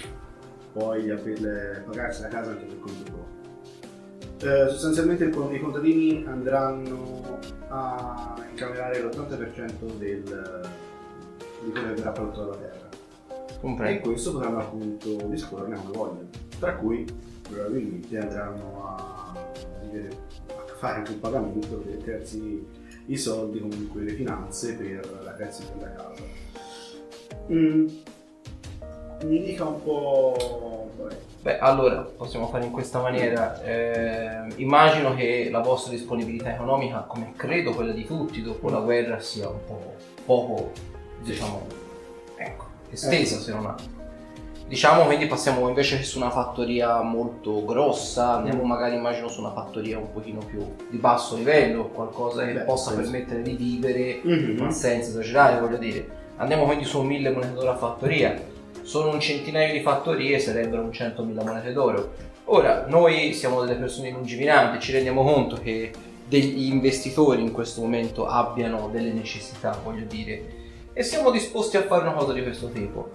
poi 0.73 1.05
le- 1.05 1.83
pagarsi 1.85 2.21
la 2.21 2.27
casa 2.29 2.49
anche 2.51 2.65
per 2.65 2.79
conto 2.79 3.11
loro. 3.11 3.25
Eh, 4.39 4.69
sostanzialmente 4.69 5.25
i 5.25 5.59
contadini 5.59 6.23
andranno 6.27 7.39
a 7.69 8.35
incamerare 8.57 8.99
l'80% 9.01 9.97
del, 9.97 10.69
di 11.63 11.71
quello 11.71 11.87
che 11.89 11.93
verrà 11.93 12.11
prodotto 12.11 12.39
dalla 12.43 12.55
terra 12.55 12.89
e 12.89 13.59
Comprendo. 13.59 14.09
questo 14.09 14.31
potranno 14.33 14.59
appunto 14.59 15.09
disporne 15.27 15.75
come 15.77 15.91
vogliono, 15.91 16.29
tra 16.59 16.75
cui 16.75 17.05
probabilmente 17.47 18.17
andranno 18.17 18.83
a, 18.85 19.35
dire, 19.89 20.09
a 20.47 20.75
fare 20.75 21.07
un 21.07 21.19
pagamento 21.19 21.77
per 21.77 21.97
crearsi 21.97 22.65
i 23.05 23.17
soldi, 23.17 23.59
comunque 23.59 24.01
le 24.01 24.13
finanze 24.13 24.73
per 24.73 25.21
la 25.23 25.33
creazione 25.33 25.71
della 25.77 25.93
casa. 25.93 26.23
Mm, 27.51 27.87
mi 29.23 29.43
dica 29.43 29.65
un 29.65 29.81
po'... 29.83 30.91
vabbè, 30.97 31.15
Beh, 31.41 31.59
allora 31.59 32.01
possiamo 32.01 32.47
fare 32.47 32.65
in 32.65 32.71
questa 32.71 32.99
maniera. 33.01 33.61
Eh, 33.63 34.53
immagino 34.57 35.13
che 35.15 35.49
la 35.51 35.59
vostra 35.59 35.91
disponibilità 35.91 36.53
economica, 36.53 37.05
come 37.07 37.33
credo 37.35 37.71
quella 37.73 37.93
di 37.93 38.05
tutti 38.05 38.41
dopo 38.41 38.69
la 38.69 38.79
guerra, 38.79 39.19
sia 39.19 39.47
un 39.47 39.59
po' 39.65 39.93
poco, 40.25 40.71
diciamo, 41.21 41.65
ecco, 42.35 42.65
estesa 42.89 43.39
se 43.39 43.51
non 43.53 43.65
altro. 43.65 43.95
Diciamo 44.67 45.05
quindi 45.05 45.27
passiamo 45.27 45.69
invece 45.69 46.03
su 46.03 46.17
una 46.17 46.29
fattoria 46.29 47.01
molto 47.01 47.63
grossa, 47.63 48.33
andiamo 48.33 48.63
magari 48.63 48.95
immagino 48.95 49.29
su 49.29 49.39
una 49.39 49.53
fattoria 49.53 49.97
un 49.97 50.11
pochino 50.11 50.39
più 50.45 50.59
di 50.89 50.97
basso 50.97 51.37
livello, 51.37 51.85
qualcosa 51.85 52.43
che 52.45 52.51
Beh, 52.51 52.59
possa 52.61 52.91
penso. 52.93 53.09
permettere 53.09 53.41
di 53.43 53.53
vivere 53.55 54.19
Mhm. 54.21 54.57
ma 54.59 54.69
senza 54.71 55.07
esagerare 55.11 55.61
voglio 55.61 55.77
dire 55.77 56.05
andiamo 56.35 56.65
quindi 56.65 56.83
su 56.83 57.01
1000 57.01 57.31
monete 57.31 57.65
a 57.65 57.77
fattoria 57.77 58.37
sono 58.87 59.11
un 59.11 59.19
centinaio 59.19 59.73
di 59.73 59.81
fattorie, 59.81 60.39
sarebbero 60.39 60.81
un 60.81 60.91
100.000 60.91 61.45
monete 61.45 61.73
d'oro. 61.73 62.13
Ora, 62.45 62.85
noi 62.87 63.33
siamo 63.33 63.59
delle 63.59 63.77
persone 63.77 64.11
lungimiranti, 64.11 64.79
ci 64.79 64.93
rendiamo 64.93 65.23
conto 65.23 65.57
che 65.57 65.91
degli 66.25 66.71
investitori 66.71 67.41
in 67.41 67.51
questo 67.51 67.81
momento 67.81 68.25
abbiano 68.25 68.87
delle 68.89 69.11
necessità, 69.11 69.77
voglio 69.83 70.05
dire, 70.05 70.41
e 70.93 71.03
siamo 71.03 71.31
disposti 71.31 71.75
a 71.75 71.81
fare 71.81 72.03
una 72.03 72.13
cosa 72.13 72.31
di 72.31 72.41
questo 72.41 72.69
tipo. 72.69 73.09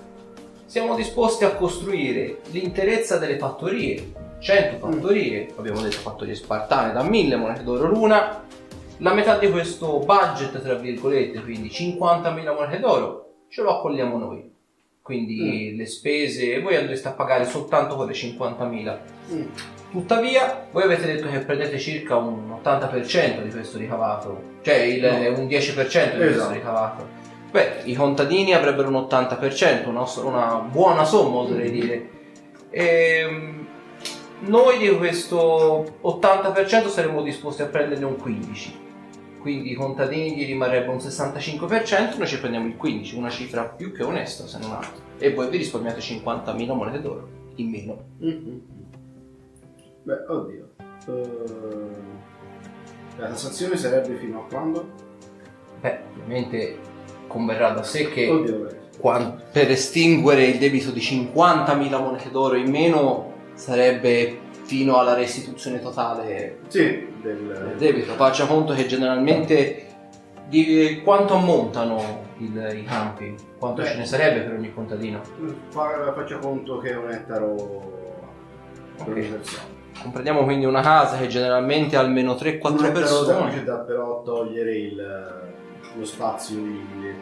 Siamo 0.67 0.95
disposti 0.95 1.45
a 1.45 1.55
costruire 1.55 2.41
l'interezza 2.51 3.17
delle 3.17 3.39
fattorie, 3.39 4.13
100 4.41 4.77
fattorie, 4.77 5.55
abbiamo 5.57 5.81
detto 5.81 5.97
fattorie 5.97 6.35
spartane 6.35 6.93
da 6.93 7.03
1000 7.03 7.37
monete 7.37 7.63
d'oro 7.63 7.89
l'una, 7.89 8.45
la 8.99 9.15
metà 9.15 9.39
di 9.39 9.51
questo 9.51 10.01
budget, 10.01 10.61
tra 10.61 10.75
virgolette, 10.75 11.41
quindi 11.41 11.71
50.000 11.71 12.55
monete 12.55 12.79
d'oro, 12.79 13.37
ce 13.49 13.63
lo 13.63 13.79
accolliamo 13.79 14.19
noi. 14.19 14.52
Quindi 15.03 15.75
le 15.77 15.87
spese, 15.87 16.61
voi 16.61 16.77
andreste 16.77 17.09
a 17.09 17.13
pagare 17.13 17.45
soltanto 17.45 17.97
quelle 17.97 18.13
50.000. 18.13 18.99
Mm. 19.33 19.43
Tuttavia, 19.91 20.67
voi 20.71 20.85
avete 20.85 21.07
detto 21.07 21.29
che 21.29 21.41
prendete 21.41 21.79
circa 21.79 22.17
un 22.17 22.51
80% 22.63 23.43
di 23.43 23.51
questo 23.51 23.79
ricavato, 23.79 24.43
cioè 24.63 24.77
il- 24.77 25.03
No. 25.03 25.41
un 25.41 25.47
10% 25.49 26.13
di 26.13 26.23
questo 26.23 26.41
Esatto. 26.43 26.53
ricavato. 26.55 27.09
Beh, 27.51 27.81
i 27.85 27.95
contadini 27.95 28.55
avrebbero 28.55 28.89
un 28.89 28.95
80%, 28.95 29.89
una, 29.91 30.05
una 30.25 30.55
buona 30.71 31.05
somma 31.05 31.39
oserei 31.41 31.71
dire. 31.71 32.09
Ehm, 32.71 33.67
noi 34.47 34.79
di 34.79 34.89
questo 34.97 35.99
80% 36.01 36.89
saremmo 36.89 37.23
disposti 37.23 37.63
a 37.63 37.67
prenderne 37.67 38.05
un 38.07 38.17
15%. 38.17 38.91
Quindi 39.43 39.73
i 39.73 39.75
contadini 39.75 40.37
gli 40.37 40.47
rimarrebbe 40.47 40.89
un 40.89 40.99
65%, 40.99 42.17
noi 42.17 42.27
ci 42.29 42.39
prendiamo 42.39 42.69
il 42.69 42.77
15%, 42.81 43.17
una 43.17 43.29
cifra 43.29 43.65
più 43.65 43.93
che 43.93 44.05
onesta 44.05 44.47
se 44.47 44.59
non 44.61 44.71
altro. 44.71 45.03
E 45.19 45.35
voi 45.35 45.51
vi 45.51 45.57
risparmiate 45.57 45.99
50.000 45.99 46.75
monete 46.75 47.01
d'oro 47.01 47.29
in 47.57 47.69
meno. 47.69 48.05
Mhm. 48.19 48.63
Beh, 50.05 50.25
oddio. 50.29 50.69
Eh, 51.09 51.21
la 53.19 53.27
tassazione 53.27 53.77
sarebbe 53.77 54.15
fino 54.15 54.43
a 54.43 54.45
quando? 54.45 54.93
Beh, 55.81 55.99
ovviamente 56.13 56.79
converrà 57.27 57.71
da 57.71 57.83
sé 57.83 58.11
che 58.11 58.29
Oddio, 58.29 58.69
per 59.51 59.71
estinguere 59.73 60.45
il 60.45 60.59
debito 60.59 60.93
di 60.93 61.01
50.000 61.01 62.01
monete 62.01 62.31
d'oro 62.31 62.55
in 62.55 62.71
meno 62.71 63.33
sarebbe 63.55 64.39
fino 64.63 64.99
alla 64.99 65.15
restituzione 65.15 65.81
totale 65.81 66.59
Sì, 66.69 67.09
del 67.21 67.37
del... 67.47 67.75
debito. 67.77 68.13
Faccia 68.15 68.47
conto 68.47 68.73
che 68.75 68.87
generalmente 68.87 69.87
di 70.49 71.01
quanto 71.03 71.35
ammontano 71.35 72.21
il- 72.39 72.79
i 72.79 72.85
campi, 72.85 73.35
quanto 73.59 73.83
Beh. 73.83 73.89
ce 73.89 73.97
ne 73.97 74.05
sarebbe 74.05 74.41
per 74.41 74.53
ogni 74.59 74.73
contadino. 74.73 75.21
Fa- 75.69 76.13
faccia 76.15 76.39
conto 76.39 76.79
che 76.79 76.91
è 76.91 76.97
un 76.97 77.11
ettaro 77.11 77.55
per 78.97 79.09
Ok. 79.09 79.17
una 79.17 79.37
persona. 79.37 79.63
Comprendiamo 80.03 80.45
quindi 80.45 80.65
una 80.65 80.81
casa 80.81 81.17
che 81.17 81.27
generalmente 81.29 81.97
ha 81.97 82.01
almeno 82.01 82.35
3-4 82.35 82.81
Un 82.81 82.85
ettaro 82.87 83.25
da 83.25 83.35
persone. 83.35 83.65
da 83.65 83.77
però 83.79 84.23
togliere 84.23 84.77
il, 84.77 85.43
lo 85.97 86.05
spazio 86.05 86.57
vivibile 86.57 87.15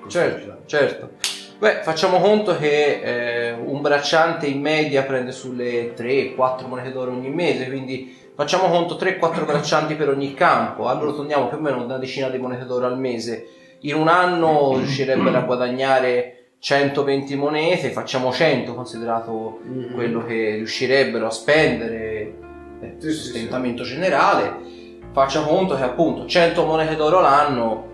per 0.00 0.10
Certo, 0.10 0.56
certo. 0.66 1.10
Beh, 1.58 1.80
facciamo 1.82 2.18
conto 2.20 2.56
che 2.58 3.00
eh, 3.02 3.52
un 3.52 3.80
bracciante 3.80 4.46
in 4.46 4.60
media 4.60 5.04
prende 5.04 5.32
sulle 5.32 5.94
3-4 5.94 6.66
monete 6.66 6.92
d'oro 6.92 7.12
ogni 7.12 7.30
mese, 7.30 7.68
quindi 7.68 8.14
facciamo 8.34 8.68
conto 8.68 8.96
3-4 8.96 9.44
braccianti 9.46 9.94
per 9.94 10.08
ogni 10.08 10.34
campo, 10.34 10.88
allora 10.88 11.12
torniamo 11.12 11.48
più 11.48 11.56
o 11.58 11.60
meno 11.60 11.82
una 11.84 11.96
decina 11.96 12.28
di 12.28 12.38
monete 12.38 12.64
d'oro 12.66 12.86
al 12.86 12.98
mese. 12.98 13.46
In 13.80 13.94
un 13.94 14.08
anno 14.08 14.76
riuscirebbero 14.76 15.36
a 15.38 15.42
guadagnare 15.42 16.38
120 16.58 17.36
monete, 17.36 17.90
facciamo 17.90 18.32
100 18.32 18.74
considerato 18.74 19.60
Mhm. 19.62 19.94
quello 19.94 20.24
che 20.24 20.56
riuscirebbero 20.56 21.26
a 21.26 21.30
spendere 21.30 22.32
per 22.80 22.94
Sì, 22.98 23.10
sì, 23.10 23.16
sostentamento 23.16 23.84
generale. 23.84 24.72
Faccia 25.12 25.42
conto 25.42 25.76
che 25.76 25.82
appunto 25.84 26.26
100 26.26 26.64
monete 26.64 26.96
d'oro 26.96 27.20
l'anno 27.20 27.92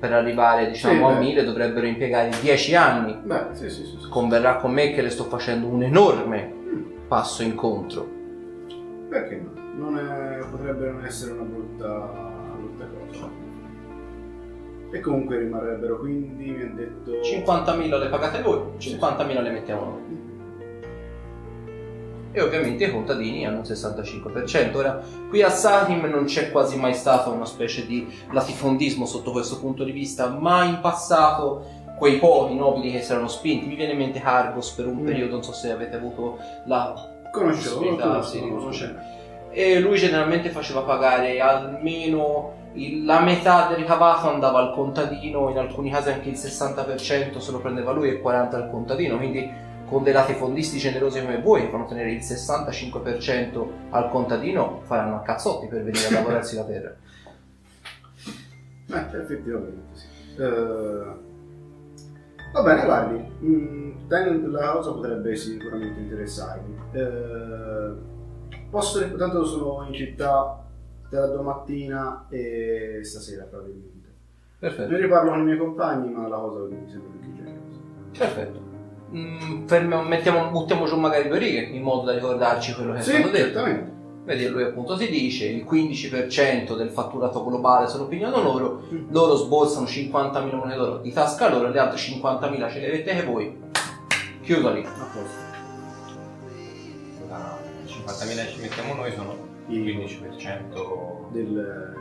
per 0.00 0.12
arrivare 0.14 0.68
diciamo 0.68 1.08
Sì, 1.08 1.14
a 1.14 1.18
beh. 1.18 1.24
1000 1.24 1.44
dovrebbero 1.44 1.86
impiegare 1.86 2.30
10 2.40 2.74
anni. 2.74 3.16
Beh, 3.22 3.44
sì, 3.52 3.68
sì, 3.68 3.84
sì. 3.84 3.96
sì. 4.00 4.08
Converrà 4.08 4.56
con 4.56 4.72
me 4.72 4.92
che 4.92 5.02
le 5.02 5.10
sto 5.10 5.24
facendo 5.24 5.66
un 5.68 5.82
enorme 5.82 6.54
Mm, 6.70 6.82
passo 7.08 7.42
incontro. 7.42 8.08
Perché 9.08 9.36
no? 9.36 9.50
Non 9.76 9.98
è- 9.98 10.38
potrebbe 10.50 10.90
non 10.90 11.04
essere 11.04 11.32
una 11.32 11.42
brutta, 11.42 11.86
una 11.86 12.54
brutta 12.56 12.84
cosa. 13.06 13.28
E 14.92 15.00
comunque 15.00 15.38
rimarrebbero 15.38 15.98
quindi, 15.98 16.50
mi 16.50 16.62
ha 16.62 16.66
detto... 16.74 17.12
50.000 17.12 17.98
le 17.98 18.08
pagate 18.08 18.42
voi, 18.42 18.60
50.000 18.78 19.42
le 19.42 19.50
mettiamo 19.50 19.84
noi. 19.84 20.28
E 22.32 22.40
ovviamente 22.40 22.84
i 22.84 22.92
contadini 22.92 23.44
hanno 23.44 23.58
un 23.58 23.62
65%. 23.64 24.76
Ora, 24.76 25.00
qui 25.28 25.42
a 25.42 25.50
Sarim 25.50 26.04
non 26.04 26.24
c'è 26.24 26.50
quasi 26.52 26.76
mai 26.78 26.94
stato 26.94 27.30
una 27.30 27.44
specie 27.44 27.86
di 27.86 28.06
latifondismo 28.30 29.04
sotto 29.04 29.32
questo 29.32 29.58
punto 29.58 29.82
di 29.82 29.90
vista, 29.90 30.28
ma 30.28 30.64
in 30.64 30.78
passato 30.80 31.64
quei 31.98 32.18
pochi 32.18 32.54
nobili 32.54 32.92
che 32.92 33.02
si 33.02 33.10
erano 33.12 33.28
spinti, 33.28 33.66
mi 33.66 33.74
viene 33.74 33.92
in 33.92 33.98
mente 33.98 34.22
Argos 34.22 34.70
per 34.70 34.86
un 34.86 35.00
Mm. 35.02 35.04
periodo, 35.04 35.32
non 35.32 35.42
so 35.42 35.52
se 35.52 35.70
avete 35.70 35.96
avuto 35.96 36.38
la 36.66 36.94
conosco, 37.32 38.22
sì, 38.22 38.40
conoscere. 38.40 39.18
E 39.50 39.80
lui 39.80 39.98
generalmente 39.98 40.50
faceva 40.50 40.80
pagare 40.82 41.40
almeno 41.40 42.58
la 43.04 43.20
metà 43.20 43.66
del 43.68 43.78
ricavato 43.78 44.28
andava 44.28 44.60
al 44.60 44.72
contadino, 44.72 45.50
in 45.50 45.58
alcuni 45.58 45.90
casi 45.90 46.10
anche 46.10 46.28
il 46.28 46.36
60% 46.36 47.38
se 47.38 47.50
lo 47.50 47.58
prendeva 47.58 47.90
lui 47.90 48.08
e 48.08 48.12
il 48.12 48.20
40% 48.22 48.54
al 48.54 48.70
contadino, 48.70 49.16
quindi 49.16 49.68
con 49.90 50.04
dei 50.04 50.12
latifondisti 50.12 50.78
generosi 50.78 51.20
come 51.20 51.40
voi 51.40 51.62
che 51.62 51.68
fanno 51.68 51.84
tenere 51.86 52.12
il 52.12 52.20
65% 52.20 53.66
al 53.90 54.08
contadino 54.08 54.82
faranno 54.84 55.16
a 55.16 55.22
cazzotti 55.22 55.66
per 55.66 55.82
venire 55.82 56.06
a 56.06 56.12
lavorarsi 56.12 56.54
la 56.56 56.64
terra. 56.64 56.94
Eh, 58.92 59.16
effettivamente 59.18 59.82
sì. 59.92 60.06
Eh, 60.36 61.04
va 62.52 62.62
bene, 62.64 62.84
guardi, 62.84 63.24
mm, 63.44 64.08
ten- 64.08 64.50
la 64.50 64.72
cosa 64.72 64.90
potrebbe 64.90 65.36
sicuramente 65.36 66.00
interessarmi. 66.00 66.76
Eh, 66.90 67.92
posso, 68.68 69.14
tanto 69.14 69.44
sono 69.44 69.86
in 69.86 69.94
città 69.94 70.64
da 71.08 71.26
domattina 71.28 72.26
e 72.30 72.98
stasera 73.04 73.44
probabilmente. 73.44 74.08
Perfetto. 74.58 74.90
Ne 74.90 74.98
riparlo 74.98 75.30
con 75.30 75.38
i 75.38 75.44
miei 75.44 75.58
compagni, 75.58 76.10
ma 76.10 76.26
la 76.26 76.38
cosa 76.38 76.64
mi 76.64 76.90
sembra 76.90 77.10
più 77.20 77.32
generosa. 77.32 77.78
Perfetto. 78.18 78.69
Mm, 79.14 79.66
fermo- 79.66 80.02
mettiamo, 80.02 80.48
buttiamo 80.50 80.86
giù 80.86 80.96
magari 80.96 81.28
due 81.28 81.38
righe 81.38 81.60
in 81.62 81.82
modo 81.82 82.02
da 82.06 82.12
ricordarci 82.14 82.74
quello 82.74 82.92
che 82.92 82.98
è 82.98 83.02
Sì, 83.02 83.10
stato 83.10 83.28
detto. 83.30 83.44
certamente. 83.58 83.98
Vedi, 84.24 84.46
lui 84.48 84.62
appunto 84.62 84.96
si 84.96 85.08
dice 85.08 85.46
il 85.46 85.64
15% 85.64 86.76
del 86.76 86.90
fatturato 86.90 87.44
globale 87.44 87.88
se 87.88 87.96
lo 87.98 88.06
pigliano 88.06 88.40
loro, 88.40 88.82
Mm. 88.92 89.06
loro 89.10 89.34
sborsano 89.36 89.86
50.000 89.86 90.54
monete 90.56 90.78
d'oro 90.78 90.98
di 90.98 91.12
tasca 91.12 91.48
loro, 91.48 91.68
le 91.70 91.78
altre 91.78 91.98
50.000 91.98 92.70
ce 92.70 92.78
le 92.80 92.90
mettete 92.92 93.24
voi. 93.24 93.58
Chiudo 94.42 94.70
lì. 94.72 94.84
A 94.84 95.06
posto. 95.12 95.48
La 97.28 97.58
50.000 97.86 98.44
che 98.44 98.52
ci 98.52 98.60
mettiamo 98.60 98.94
noi 98.94 99.12
sono 99.12 99.34
il 99.68 99.82
15% 99.82 101.28
Del, 101.32 101.46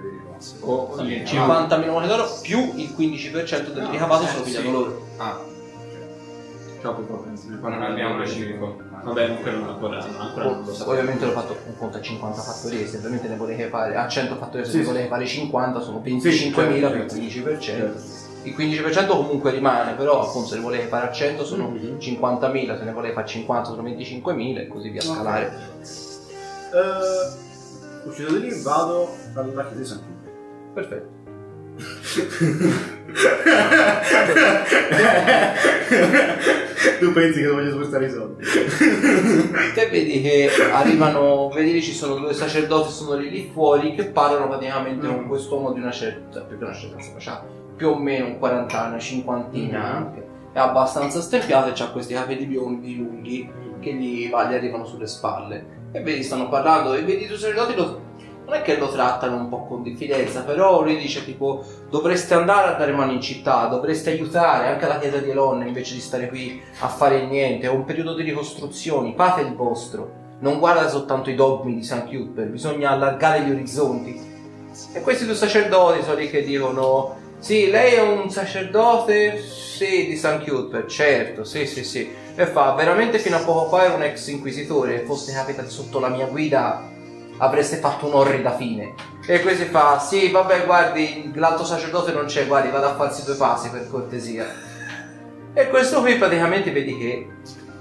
dei 0.01 0.11
ricorsi. 0.19 0.55
O 0.61 0.95
sì, 0.97 1.23
50.000 1.25 1.89
monete 1.91 2.15
d'oro 2.15 2.27
più 2.41 2.73
il 2.75 2.93
15% 2.97 3.67
del 3.73 3.83
No, 3.83 3.91
ricavato 3.91 4.23
eh, 4.23 4.27
se 4.27 4.37
lo 4.37 4.43
pigliano 4.43 4.65
sì. 4.65 4.71
loro. 4.71 5.01
Ah, 5.17 5.39
troppo 6.79 7.25
ma 7.61 7.69
non 7.69 7.81
abbiamo 7.83 8.17
le 8.17 8.27
cifre. 8.27 8.57
Vabbè, 8.57 9.41
quello 9.41 9.57
non 9.59 9.69
ancora, 9.69 10.05
non 10.05 10.19
ancora 10.19 10.45
non 10.45 10.65
lo 10.65 10.73
so. 10.73 10.89
Ovviamente 10.89 11.25
l'ho 11.25 11.31
fatto 11.31 11.57
un 11.65 11.77
conto 11.77 11.97
a 11.97 12.01
50 12.01 12.41
fattorie, 12.41 12.85
se 12.87 12.97
ovviamente 12.97 13.27
ne 13.27 13.35
volete 13.37 13.67
fare 13.67 13.95
a 13.95 14.07
100 14.07 14.35
fattorie, 14.35 14.65
se 14.65 14.71
Sì, 14.71 14.77
ne 14.77 14.83
sì. 14.83 14.89
volete 14.89 15.07
fare 15.07 15.25
50 15.25 15.79
sono 15.79 16.01
Sì, 16.03 16.11
25.000 16.11 16.79
certo, 16.89 16.89
più 16.89 17.21
il 17.21 17.31
15%. 17.31 17.59
certo. 17.59 18.01
Il 18.43 18.55
15% 18.55 19.07
comunque 19.07 19.51
rimane, 19.51 19.93
però 19.95 20.21
appunto 20.27 20.47
se 20.49 20.55
ne 20.55 20.61
volete 20.61 20.87
fare 20.87 21.07
a 21.07 21.11
100 21.11 21.43
sono 21.43 21.69
Mhm. 21.69 21.97
50.000, 21.99 22.77
se 22.77 22.83
ne 22.83 22.91
volete 22.93 23.13
fare 23.13 23.27
50 23.27 23.69
sono 23.69 23.81
25.000 23.83 24.61
e 24.61 24.67
così 24.67 24.89
via 24.89 25.01
a 25.01 25.05
Ok. 25.07 25.13
scalare. 25.13 25.51
Eh, 26.71 28.07
uscito 28.07 28.31
di 28.33 28.39
lì 28.39 28.61
vado 28.61 29.09
alla 29.35 29.63
chiesa 29.67 29.75
di 29.81 29.85
San 29.85 29.99
Pietro. 30.05 30.73
Perfetto. 30.73 31.17
Tu 36.99 37.11
pensi 37.13 37.41
che 37.41 37.47
voglio 37.47 37.71
spostare 37.71 38.05
i 38.05 38.09
soldi? 38.09 38.43
Te 39.73 39.87
vedi 39.89 40.21
che 40.21 40.49
arrivano, 40.71 41.49
vedi 41.49 41.73
che 41.73 41.81
ci 41.81 41.93
sono 41.93 42.15
due 42.15 42.33
sacerdoti, 42.33 42.91
sono 42.91 43.15
lì, 43.15 43.29
lì 43.29 43.49
fuori, 43.51 43.95
che 43.95 44.05
parlano 44.05 44.47
praticamente 44.47 45.07
Mm. 45.07 45.13
con 45.13 45.27
quest'uomo 45.27 45.71
di 45.73 45.79
una 45.79 45.91
certa, 45.91 46.41
più 46.41 46.57
che 46.57 46.63
una 46.63 46.73
certa 46.73 46.97
faccia, 46.99 47.43
più 47.75 47.89
o 47.89 47.97
meno 47.97 48.25
un 48.27 48.39
40 48.39 48.81
anni, 48.85 48.99
cinquantina 48.99 49.79
Mm. 49.79 49.95
anche. 49.95 50.27
È 50.51 50.59
abbastanza 50.59 51.21
stempiato 51.21 51.69
e 51.69 51.83
ha 51.83 51.89
questi 51.89 52.13
capelli 52.13 52.45
biondi 52.45 52.97
lunghi 52.97 53.49
che 53.79 53.93
gli, 53.93 54.27
gli 54.27 54.33
arrivano 54.33 54.83
sulle 54.85 55.07
spalle. 55.07 55.77
E 55.91 56.01
vedi, 56.01 56.23
stanno 56.23 56.49
parlando 56.49 56.93
e 56.93 57.01
vedi 57.03 57.23
i 57.23 57.27
due 57.27 57.37
sacerdoti 57.37 57.75
lo, 57.75 58.01
non 58.49 58.57
è 58.57 58.61
che 58.63 58.77
lo 58.77 58.89
trattano 58.89 59.35
un 59.35 59.47
po' 59.47 59.67
con 59.67 59.83
diffidenza, 59.83 60.41
però 60.41 60.81
lui 60.81 60.97
dice 60.97 61.23
tipo 61.23 61.63
dovreste 61.87 62.33
andare 62.33 62.73
a 62.73 62.77
dare 62.77 62.91
mano 62.91 63.11
in 63.11 63.21
città, 63.21 63.67
dovreste 63.67 64.09
aiutare 64.09 64.69
anche 64.69 64.87
la 64.87 64.97
chiesa 64.97 65.19
di 65.19 65.29
Elon 65.29 65.67
invece 65.67 65.93
di 65.93 65.99
stare 65.99 66.27
qui 66.27 66.59
a 66.79 66.87
fare 66.87 67.27
niente, 67.27 67.67
è 67.67 67.69
un 67.69 67.85
periodo 67.85 68.15
di 68.15 68.23
ricostruzioni, 68.23 69.13
fate 69.15 69.41
il 69.41 69.53
vostro, 69.53 70.11
non 70.39 70.57
guarda 70.57 70.89
soltanto 70.89 71.29
i 71.29 71.35
dogmi 71.35 71.75
di 71.75 71.83
San 71.83 72.07
Cuthbert, 72.07 72.49
bisogna 72.49 72.89
allargare 72.89 73.41
gli 73.41 73.51
orizzonti. 73.51 74.27
E 74.93 75.01
questi 75.01 75.25
due 75.25 75.35
sacerdoti 75.35 76.01
sono 76.01 76.15
lì 76.15 76.27
che 76.31 76.41
dicono 76.41 77.17
sì, 77.37 77.69
lei 77.69 77.93
è 77.93 78.01
un 78.01 78.31
sacerdote, 78.31 79.39
sì, 79.43 80.07
di 80.07 80.15
San 80.15 80.43
Cuthbert, 80.43 80.87
certo, 80.87 81.43
sì, 81.43 81.67
sì, 81.67 81.83
sì. 81.83 82.11
E 82.33 82.47
fa, 82.47 82.73
veramente 82.73 83.19
fino 83.19 83.35
a 83.35 83.43
poco 83.43 83.69
fa 83.69 83.83
era 83.83 83.93
un 83.93 84.01
ex 84.01 84.27
inquisitore, 84.29 85.01
foste 85.01 85.33
capitati 85.33 85.69
sotto 85.69 85.99
la 85.99 86.09
mia 86.09 86.25
guida 86.25 86.97
avreste 87.39 87.77
fatto 87.77 88.07
un'orrida 88.07 88.55
fine. 88.55 88.93
E 89.25 89.41
questi 89.41 89.65
fa, 89.65 89.99
sì, 89.99 90.29
vabbè, 90.29 90.65
guardi, 90.65 91.31
l'altro 91.35 91.65
sacerdote 91.65 92.11
non 92.11 92.25
c'è, 92.25 92.47
guardi, 92.47 92.69
vado 92.69 92.87
a 92.87 92.95
farsi 92.95 93.25
due 93.25 93.35
passi 93.35 93.69
per 93.69 93.89
cortesia. 93.89 94.45
E 95.53 95.69
questo 95.69 96.01
qui 96.01 96.15
praticamente 96.15 96.71
vedi 96.71 96.97
che 96.97 97.27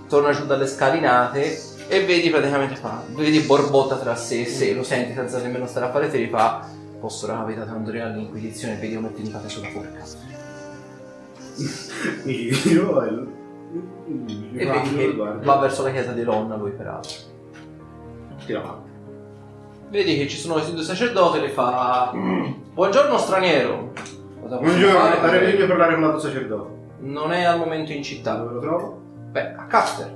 torna 0.09 0.33
giù 0.33 0.47
dalle 0.47 0.67
scalinate 0.67 1.61
e 1.87 2.05
vedi 2.05 2.29
praticamente 2.31 2.77
fa, 2.77 3.03
vedi 3.09 3.41
borbotta 3.41 3.97
tra 3.97 4.15
sé 4.15 4.43
e 4.43 4.47
sé, 4.47 4.75
lo 4.75 4.83
senti 4.83 5.15
senza 5.15 5.39
nemmeno 5.39 5.67
stare 5.67 5.87
a 5.87 5.91
fare 5.91 6.11
te, 6.11 6.19
gli 6.19 6.29
fa, 6.29 6.67
fossero 7.01 7.35
capitati 7.35 7.71
Andrea 7.71 8.07
all'inquisizione, 8.07 8.77
vedi 8.77 8.95
come 8.95 9.13
ti 9.13 9.25
impate 9.25 9.49
sulla 9.49 9.69
forca. 9.69 10.05
Mi 12.25 12.51
giro 12.51 13.05
e 13.05 13.27
E 14.55 14.67
vedi 14.67 14.97
che 14.97 15.15
va 15.15 15.57
verso 15.57 15.83
la 15.83 15.91
chiesa 15.91 16.13
di 16.13 16.23
Lonna 16.23 16.57
lui 16.57 16.71
peraltro. 16.71 17.13
Tira 18.45 18.61
avanti. 18.61 18.88
Vedi 19.91 20.17
che 20.19 20.29
ci 20.29 20.37
sono 20.37 20.55
questi 20.55 20.75
due 20.75 20.83
sacerdoti 20.83 21.39
e 21.39 21.41
le 21.41 21.49
fa 21.49 22.13
Buongiorno 22.13 23.17
straniero. 23.19 23.93
Cosa 24.41 24.57
possiamo 24.57 24.61
Buongiorno, 24.61 24.99
fare 24.99 25.15
per 25.17 25.25
avrei 25.25 25.41
lei?" 25.41 25.51
bisogno 25.53 25.65
di 25.65 25.71
parlare 25.71 25.93
con 25.95 26.03
l'altro 26.03 26.21
sacerdote. 26.21 26.71
Non 27.01 27.33
è 27.33 27.45
al 27.45 27.59
momento 27.59 27.93
in 27.93 28.03
città. 28.03 28.35
Dove 28.35 28.55
lo 28.55 28.61
trovo? 28.61 29.01
Beh, 29.31 29.55
a 29.55 29.65
Caster. 29.67 30.15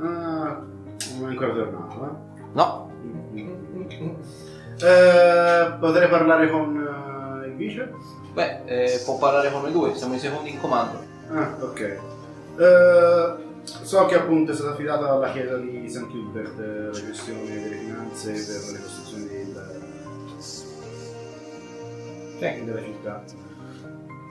Ah, 0.00 0.60
non 1.18 1.24
è 1.24 1.26
ancora 1.26 1.52
tornato, 1.52 2.18
No. 2.52 2.90
eh? 3.34 4.18
Eh, 4.82 5.72
potrei 5.78 6.08
parlare 6.08 6.48
con 6.48 7.42
eh, 7.44 7.48
il 7.48 7.54
vice? 7.54 7.92
Beh, 8.32 8.62
eh, 8.64 9.02
può 9.04 9.18
parlare 9.18 9.52
con 9.52 9.60
noi 9.60 9.72
due, 9.72 9.94
siamo 9.94 10.14
i 10.14 10.18
secondi 10.18 10.52
in 10.52 10.58
comando. 10.58 10.98
Ah, 11.30 11.54
ok. 11.60 11.80
Eh, 12.56 13.34
so 13.82 14.06
che 14.06 14.16
appunto 14.16 14.52
è 14.52 14.54
stata 14.54 14.72
affidata 14.72 15.10
alla 15.10 15.30
chiesa 15.32 15.56
di 15.56 15.88
St. 15.88 16.08
Gilbert 16.08 16.58
eh, 16.58 16.86
la 16.86 16.90
gestione 16.92 17.44
delle 17.44 17.76
finanze 17.76 18.32
per 18.32 18.72
le 18.72 18.80
costruzioni 18.82 19.26
del, 19.28 19.64
della 22.64 22.82
città. 22.82 23.24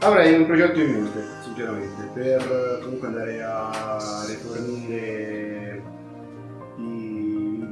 Avrei 0.01 0.33
un 0.33 0.45
progetto 0.45 0.79
in 0.79 0.91
mente, 0.91 1.23
sinceramente, 1.43 2.09
per 2.13 2.41
eh, 2.41 2.83
comunque 2.83 3.07
andare 3.07 3.41
a 3.43 4.25
rifornire 4.27 5.83
i 6.77 7.29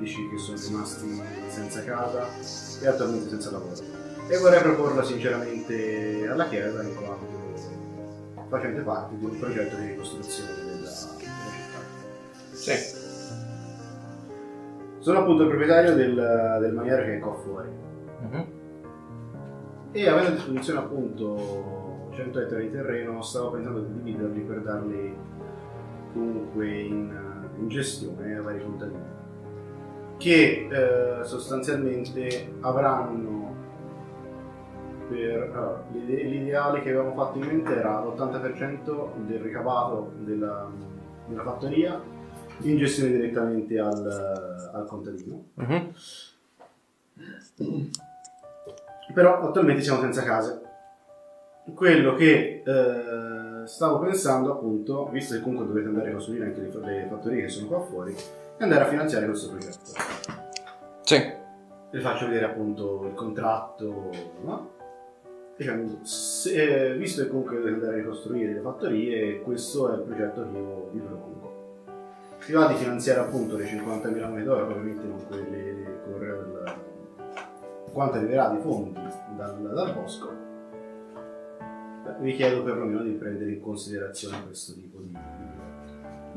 indici 0.07 0.29
che 0.29 0.37
sono 0.37 0.57
rimasti 0.57 1.21
senza 1.47 1.83
casa 1.83 2.27
e 2.81 2.87
attualmente 2.87 3.29
senza 3.29 3.51
lavoro. 3.51 3.75
E 4.29 4.37
vorrei 4.37 4.61
proporla 4.61 5.03
sinceramente 5.03 6.27
alla 6.29 6.47
chiesa 6.47 6.81
in 6.83 6.95
quanto 6.95 7.35
facente 8.49 8.81
parte 8.81 9.17
di 9.17 9.25
un 9.25 9.39
progetto 9.39 9.75
di 9.75 9.87
ricostruzione. 9.87 10.66
Sì. 12.75 13.05
Sono 14.99 15.19
appunto 15.19 15.43
il 15.43 15.47
proprietario 15.49 15.95
del, 15.95 16.57
del 16.59 16.73
maniero 16.73 17.03
che 17.03 17.15
è 17.15 17.19
qua 17.19 17.33
fuori 17.33 17.69
Mhm. 18.19 18.45
e 19.91 20.09
avendo 20.09 20.29
a 20.29 20.33
disposizione 20.33 20.79
appunto 20.79 22.09
100 22.13 22.39
ettari 22.41 22.63
di 22.63 22.71
terreno 22.71 23.21
stavo 23.21 23.51
pensando 23.51 23.81
di 23.81 23.93
dividerli 24.01 24.41
per 24.41 24.61
darli 24.61 25.15
comunque 26.13 26.67
in, 26.67 27.15
in 27.59 27.67
gestione 27.69 28.35
ai 28.35 28.41
vari 28.41 28.61
contadini 28.63 29.15
che 30.17 30.67
eh, 30.69 31.23
sostanzialmente 31.25 32.53
avranno 32.61 33.53
per 35.07 35.51
allora, 35.53 35.83
l'ide- 35.93 36.23
l'ideale 36.23 36.81
che 36.81 36.89
avevamo 36.89 37.13
fatto 37.13 37.37
in 37.37 37.45
mente 37.45 37.75
era 37.75 38.03
l'80% 38.03 39.09
del 39.25 39.39
ricavato 39.39 40.11
della, 40.17 40.67
della 41.27 41.43
fattoria 41.43 42.01
in 42.61 42.77
gestione 42.77 43.11
direttamente 43.11 43.79
al, 43.79 44.69
al 44.73 44.85
contadino 44.87 45.43
Mhm. 45.55 45.91
però 49.13 49.41
attualmente 49.41 49.81
siamo 49.81 50.01
senza 50.01 50.23
case. 50.23 50.61
Quello 51.73 52.15
che 52.15 52.63
eh, 52.65 53.65
stavo 53.67 53.99
pensando 53.99 54.51
appunto, 54.53 55.07
visto 55.09 55.33
che 55.35 55.41
comunque 55.41 55.65
dovete 55.67 55.87
andare 55.87 56.09
a 56.09 56.13
costruire 56.13 56.45
anche 56.45 56.61
le, 56.61 56.69
le 57.01 57.07
fattorie 57.09 57.41
che 57.41 57.49
sono 57.49 57.67
qua 57.67 57.81
fuori, 57.81 58.15
è 58.57 58.63
andare 58.63 58.83
a 58.83 58.87
finanziare 58.87 59.25
questo 59.25 59.49
progetto. 59.49 59.91
Sì. 61.03 61.35
Vi 61.91 61.99
faccio 62.01 62.27
vedere 62.27 62.45
appunto 62.45 63.05
il 63.07 63.13
contratto, 63.13 64.09
no? 64.43 64.71
Diciamo, 65.57 65.99
se- 66.03 66.91
eh, 66.91 66.93
visto 66.97 67.23
che 67.23 67.29
comunque 67.29 67.57
dovete 67.57 67.73
andare 67.75 67.93
a 67.93 67.97
ricostruire 67.97 68.53
le 68.53 68.59
fattorie, 68.61 69.41
questo 69.41 69.91
è 69.91 69.95
il 69.95 70.01
progetto 70.01 70.41
che 70.43 70.57
io 70.57 70.89
vi 70.93 70.99
propongo. 70.99 71.56
Si 72.47 72.53
va 72.53 72.65
di 72.67 72.75
finanziare 72.75 73.19
appunto 73.19 73.57
le 73.57 73.65
50.000 73.65 74.29
monete 74.29 74.43
d'oro, 74.45 74.63
ovviamente 74.67 75.05
non 75.05 75.21
quelle 75.27 75.99
con 76.05 76.21
il- 76.23 76.75
quanto 77.91 78.15
arriverà 78.17 78.47
di 78.49 78.59
fondi 78.59 78.93
dal, 79.35 79.57
dal 79.73 79.93
bosco. 79.93 80.29
Vi 82.19 82.33
chiedo 82.35 82.63
perlomeno 82.63 83.01
di 83.03 83.11
prendere 83.11 83.51
in 83.51 83.59
considerazione 83.61 84.45
questo 84.45 84.73
tipo 84.75 84.99
di... 85.01 85.13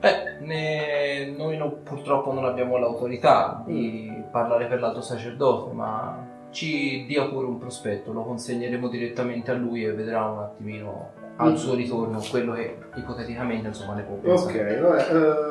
Beh, 0.01 0.39
ne- 0.41 1.31
noi 1.37 1.57
non- 1.57 1.83
purtroppo 1.85 2.33
non 2.33 2.45
abbiamo 2.45 2.77
l'autorità 2.77 3.63
di 3.65 4.13
parlare 4.33 4.67
per 4.67 4.81
l'alto 4.81 5.03
sacerdote, 5.03 5.73
ma 5.73 6.27
ci 6.51 7.07
dia 7.07 7.29
pure 7.29 7.47
un 7.47 7.59
prospetto, 7.59 8.13
lo 8.13 8.25
consegneremo 8.25 8.89
direttamente 8.89 9.53
a 9.53 9.55
lui 9.55 9.85
e 9.85 9.93
vedrà 9.93 10.25
un 10.25 10.39
attimino 10.41 11.11
al 11.37 11.57
suo 11.57 11.75
ritorno 11.75 12.21
quello 12.29 12.53
che 12.55 12.77
ipoteticamente 12.97 13.69
insomma 13.69 13.95
ne 13.95 14.03
può 14.03 14.17
pensare. 14.17 14.75
Ok, 14.75 14.81
vabbè. 14.81 15.15
ehm, 15.15 15.50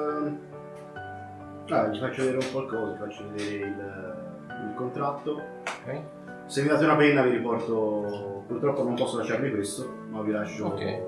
ah, 1.70 1.84
vi 1.86 2.00
faccio 2.00 2.24
vedere 2.24 2.38
un 2.38 2.52
coso, 2.52 2.92
vi 2.92 2.98
faccio 2.98 3.24
vedere 3.32 3.66
il, 3.66 4.16
il 4.68 4.74
contratto. 4.76 5.42
Ok? 5.86 6.00
Se 6.46 6.62
mi 6.62 6.68
date 6.68 6.84
una 6.84 6.96
penna 6.96 7.22
vi 7.22 7.32
riporto, 7.32 8.44
purtroppo 8.48 8.84
non 8.84 8.96
posso 8.96 9.18
lasciarvi 9.18 9.52
questo, 9.52 9.88
ma 10.10 10.22
vi 10.22 10.32
lascio 10.32 10.66
Ok. 10.66 11.00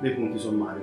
dei 0.00 0.12
punti 0.12 0.38
sommari. 0.38 0.80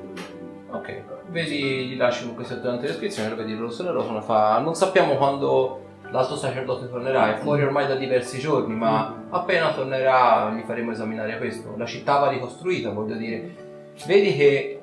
Ok, 0.71 1.01
vedi, 1.29 1.88
gli 1.88 1.97
lasci 1.97 2.21
comunque 2.21 2.45
sotto 2.45 2.67
la 2.67 2.75
descrizione, 2.77 3.29
lo 3.29 3.36
vedi 3.36 3.55
lo 3.55 3.67
rosa 3.91 4.21
fa 4.21 4.60
non 4.60 4.75
sappiamo 4.75 5.15
quando 5.15 5.82
l'alto 6.12 6.36
sacerdote 6.36 6.89
tornerà, 6.89 7.36
è 7.36 7.39
fuori 7.39 7.63
ormai 7.63 7.88
da 7.88 7.95
diversi 7.95 8.39
giorni, 8.39 8.75
ma 8.75 9.15
appena 9.29 9.73
tornerà 9.73 10.51
gli 10.51 10.62
faremo 10.62 10.91
esaminare 10.91 11.38
questo. 11.38 11.73
La 11.75 11.86
città 11.86 12.19
va 12.19 12.29
ricostruita, 12.29 12.91
voglio 12.91 13.15
dire. 13.15 13.67
Vedi 14.05 14.36
che 14.36 14.79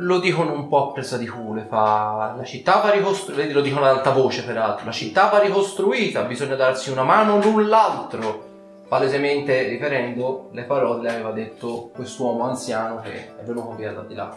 lo 0.00 0.18
dicono 0.18 0.52
un 0.52 0.68
po' 0.68 0.88
a 0.88 0.92
presa 0.92 1.16
di 1.16 1.26
culo, 1.26 1.64
fa 1.68 2.34
la 2.36 2.44
città 2.44 2.80
va 2.80 2.90
ricostruita, 2.90 3.52
lo 3.52 3.60
dicono 3.60 3.84
ad 3.84 3.96
alta 3.96 4.10
voce 4.10 4.44
peraltro, 4.44 4.86
la 4.86 4.92
città 4.92 5.28
va 5.28 5.38
ricostruita, 5.38 6.22
bisogna 6.22 6.54
darsi 6.54 6.90
una 6.90 7.02
mano 7.02 7.40
l'un 7.40 7.68
l'altro 7.68 8.48
palesemente 8.90 9.68
riferendo 9.68 10.48
le 10.50 10.64
parole 10.64 11.02
le 11.02 11.10
aveva 11.10 11.30
detto 11.30 11.90
quest'uomo 11.94 12.42
anziano 12.42 13.00
che 13.00 13.36
è 13.36 13.42
venuto 13.44 13.76
via 13.76 13.92
da 13.92 14.02
di 14.02 14.14
là. 14.14 14.36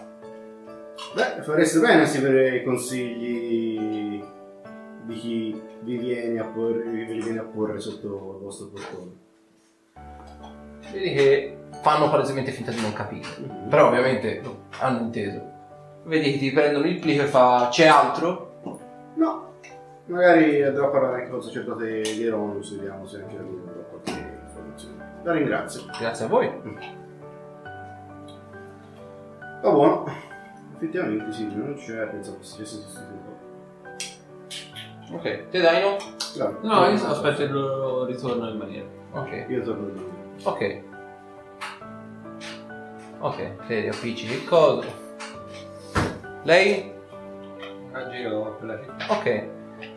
Beh, 1.15 1.41
fareste 1.41 1.79
bene 1.79 2.03
a 2.03 2.05
seguire 2.05 2.57
i 2.57 2.63
consigli 2.63 4.23
di 5.05 5.13
chi 5.15 5.61
vi 5.81 5.97
viene 5.97 6.39
a 6.39 6.45
porre, 6.45 6.83
vi 6.83 7.19
viene 7.19 7.39
a 7.39 7.43
porre 7.43 7.79
sotto 7.79 8.37
il 8.37 8.43
vostro 8.43 8.67
portone. 8.67 9.11
Vedi 10.91 11.13
che 11.15 11.57
fanno 11.81 12.11
palesemente 12.11 12.51
finta 12.51 12.69
di 12.69 12.79
non 12.79 12.93
capire, 12.93 13.27
però 13.67 13.87
ovviamente 13.87 14.39
hanno 14.81 14.99
inteso. 14.99 15.52
Vedi 16.05 16.31
che 16.33 16.37
ti 16.37 16.51
prendono 16.51 16.85
il 16.85 16.99
plico 16.99 17.23
e 17.23 17.27
fa 17.27 17.69
c'è 17.71 17.87
altro? 17.87 18.51
No, 19.15 19.53
magari 20.07 20.61
andrò 20.61 20.87
a 20.87 20.89
parlare 20.89 21.15
anche 21.19 21.29
con 21.29 21.37
il 21.39 21.43
sacerdote 21.45 22.01
di 22.01 22.25
Eronus, 22.25 22.75
vediamo 22.75 23.05
se 23.07 23.21
anche 23.21 23.37
lui 23.37 23.61
avrà 23.65 23.81
qualche 23.83 24.39
informazione. 24.45 25.11
La 25.23 25.31
ringrazio. 25.33 25.83
Grazie 25.97 26.25
a 26.25 26.27
voi. 26.27 26.51
Va 29.61 29.69
buono. 29.71 30.05
Effettivamente 30.75 31.31
sì, 31.31 31.45
non 31.55 31.75
c'è, 31.75 32.05
pensavo 32.07 32.37
che 32.39 32.43
sia 32.43 32.65
sostituito. 32.65 33.21
Ok, 35.13 35.49
te 35.49 35.61
dai 35.61 35.81
no? 35.81 35.97
Vabbè. 36.37 36.67
No, 36.67 36.87
io 36.87 37.07
aspetto 37.07 37.43
il 37.43 37.51
loro 37.53 38.05
ritorno 38.05 38.49
in 38.49 38.57
maniera. 38.57 38.85
Ok, 39.11 39.45
Io 39.47 39.61
torno 39.61 39.87
da 39.87 40.01
lui. 40.01 40.11
ok. 40.43 40.81
Ok, 43.19 43.65
te 43.67 43.87
appiccichi 43.87 44.33
il 44.33 44.43
coso. 44.43 45.02
Lei? 46.43 46.91
a 47.93 48.09
giro 48.09 48.55
per 48.59 48.67
la 48.67 48.79
città. 48.79 49.13
Ok. 49.13 49.47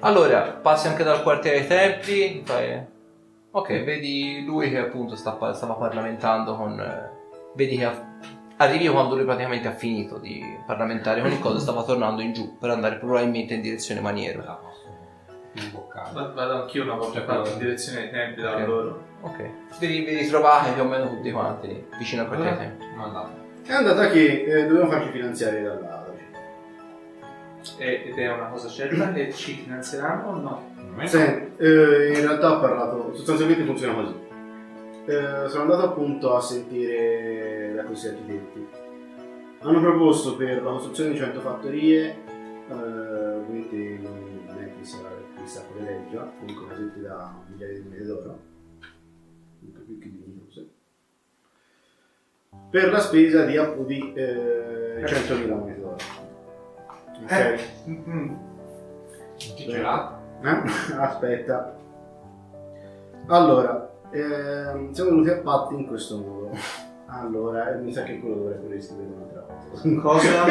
Allora, 0.01 0.43
passi 0.61 0.87
anche 0.89 1.03
dal 1.03 1.23
quartiere 1.23 1.59
dei 1.61 1.67
templi. 1.67 2.43
fai- 2.45 2.95
Ok, 3.53 3.69
vedi 3.85 4.45
lui 4.45 4.69
che 4.71 4.79
appunto 4.79 5.17
sta 5.17 5.37
stava 5.55 5.75
parlamentando 5.75 6.57
con. 6.57 6.79
eh, 6.79 7.11
vedi 7.55 7.79
che 7.79 7.85
ha- 7.87 8.07
arrivi 8.59 8.87
quando 8.89 9.15
lui 9.17 9.25
praticamente 9.25 9.67
ha 9.69 9.73
finito 9.73 10.19
di 10.19 10.43
parlamentare 10.67 11.23
con 11.23 11.31
il 11.31 11.41
coso, 11.41 11.59
stava 11.59 11.83
tornando 11.85 12.21
in 12.21 12.35
giù 12.35 12.59
per 12.59 12.69
andare 12.71 12.97
probabilmente 12.97 13.55
in 13.55 13.63
direzione 13.63 14.01
maniero. 14.01 14.43
La 14.45 14.59
posso 14.61 14.85
imboccare. 15.55 16.11
Va- 16.13 16.33
Vado 16.35 16.53
anch'io 16.63 16.83
una 16.83 16.97
volta 16.97 17.23
fatto 17.23 17.51
in 17.51 17.59
direzione 17.59 18.01
dei 18.01 18.11
tempi 18.11 18.43
da 18.43 18.59
loro. 18.67 19.03
Ok. 19.23 19.51
Vi, 19.79 19.87
vi 20.05 20.17
ritrovate 20.19 20.73
più 20.73 20.83
o 20.83 20.87
meno 20.87 21.09
tutti 21.09 21.31
quanti 21.33 21.87
vicino 21.97 22.23
al 22.23 22.29
quartiere 22.29 22.57
dei 22.59 22.67
templi. 22.67 22.87
No, 22.95 23.05
andate. 23.05 23.45
È 23.67 23.73
andata 23.73 24.09
che 24.11 24.43
eh, 24.45 24.67
dobbiamo 24.67 24.91
farci 24.91 25.09
finanziare 25.11 25.63
dalla 25.63 26.05
Ed 27.79 28.17
è 28.17 28.33
una 28.33 28.49
cosa 28.49 28.69
certa 28.69 29.13
che 29.13 29.33
ci 29.33 29.55
finanzieranno 29.55 30.29
o 30.29 30.37
no? 30.39 30.75
Senti, 31.05 31.63
eh, 31.63 32.13
in 32.15 32.21
realtà 32.21 32.57
ho 32.57 32.61
parlato, 32.61 33.15
sostanzialmente 33.15 33.65
funziona 33.65 33.95
così. 33.95 34.15
Eh, 35.07 35.49
sono 35.49 35.63
andato 35.63 35.83
appunto 35.85 36.35
a 36.35 36.41
sentire 36.41 37.73
da 37.75 37.85
questi 37.85 38.09
architetti. 38.09 38.67
Hanno 39.61 39.81
proposto 39.81 40.37
per 40.37 40.63
la 40.63 40.71
costruzione 40.71 41.11
di 41.11 41.17
100 41.17 41.41
fattorie, 41.41 42.17
eh, 42.69 42.73
ovviamente 42.73 43.77
non 44.03 44.59
è 44.59 44.71
che 44.79 44.85
sarà 44.85 45.11
chissà 45.43 45.63
quale 45.63 45.91
legge, 45.91 46.19
comunque 46.39 46.67
presenti 46.67 47.01
da 47.01 47.35
migliaia 47.49 47.75
di 47.75 47.81
monete 47.81 48.05
d'oro, 48.05 48.39
anche 49.63 49.81
più 49.87 49.99
che 49.99 50.11
dignitose, 50.11 50.69
per 52.71 52.91
la 52.91 53.01
spesa 53.01 53.45
di, 53.45 53.53
di 53.87 54.13
eh, 54.15 55.05
100.000 55.05 55.49
monete 55.49 55.81
d'oro. 55.81 56.26
Ok? 57.23 57.31
Eh. 57.31 57.59
Mm. 57.89 58.35
Chi 59.37 59.71
ce 59.71 59.81
l'ha? 59.81 60.19
Eh? 60.43 60.63
Aspetta. 60.99 61.75
Allora, 63.29 63.91
ehm, 64.11 64.93
siamo 64.93 65.11
venuti 65.11 65.31
a 65.31 65.39
patti 65.39 65.75
in 65.75 65.87
questo 65.87 66.19
modo. 66.19 66.51
Allora, 67.09 67.73
eh, 67.73 67.79
mi 67.79 67.93
sa 67.93 68.03
che 68.03 68.19
quello 68.19 68.35
dovrebbe 68.37 68.75
riscrivere 68.75 69.09
un'altra 69.15 69.47
volta. 69.47 70.01
Cosa? 70.03 70.45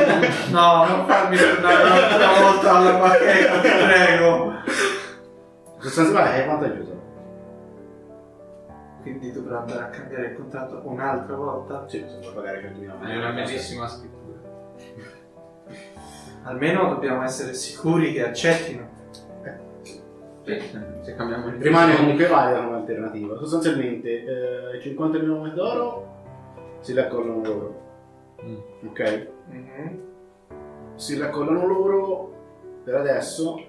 No, 0.51 0.85
non 0.87 1.05
farmi 1.05 1.37
tornare 1.37 1.83
un'altra 1.83 2.41
volta 2.41 2.75
alla 2.75 2.97
bacheca, 2.97 3.59
ti 3.59 3.69
prego. 3.85 4.53
Sostanzialmente 5.79 6.43
è 6.43 6.47
vantaggioso. 6.47 6.93
Quindi 9.01 9.31
dovrò 9.31 9.59
andare 9.59 9.83
a 9.83 9.89
cambiare 9.89 10.25
il 10.27 10.35
contratto 10.35 10.81
un'altra 10.85 11.35
volta? 11.35 11.87
Sì, 11.87 12.03
se 12.07 12.19
vuoi 12.21 12.33
pagare 12.33 12.73
100.000 12.73 13.05
È 13.05 13.17
una 13.17 13.31
bellissima 13.31 13.87
scrittura. 13.87 14.24
Almeno 16.45 16.89
dobbiamo 16.89 17.23
essere 17.23 17.53
sicuri 17.53 18.13
che 18.13 18.23
accettino. 18.23 18.93
Se 20.43 21.15
cambiamo 21.15 21.47
il 21.47 21.55
Rimane 21.55 21.95
comunque 21.95 22.27
valida 22.27 22.63
come 22.63 22.75
alternativa. 22.77 23.35
Sostanzialmente, 23.37 24.73
eh, 24.73 24.79
50.000 24.79 25.25
monete 25.25 25.55
d'oro 25.55 26.13
si 26.81 26.93
raccolgono 26.93 27.41
loro. 27.43 27.81
Mm. 28.43 28.87
Ok? 28.87 29.27
Mhm. 29.49 29.99
Si 30.93 31.17
raccolgono 31.17 31.65
loro 31.65 32.33
per 32.83 32.93
adesso, 32.93 33.59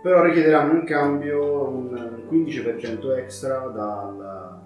però 0.00 0.22
richiederanno 0.22 0.78
in 0.78 0.84
cambio 0.84 1.66
un 1.66 2.26
15% 2.28 3.16
extra 3.16 3.58
dal, 3.66 4.60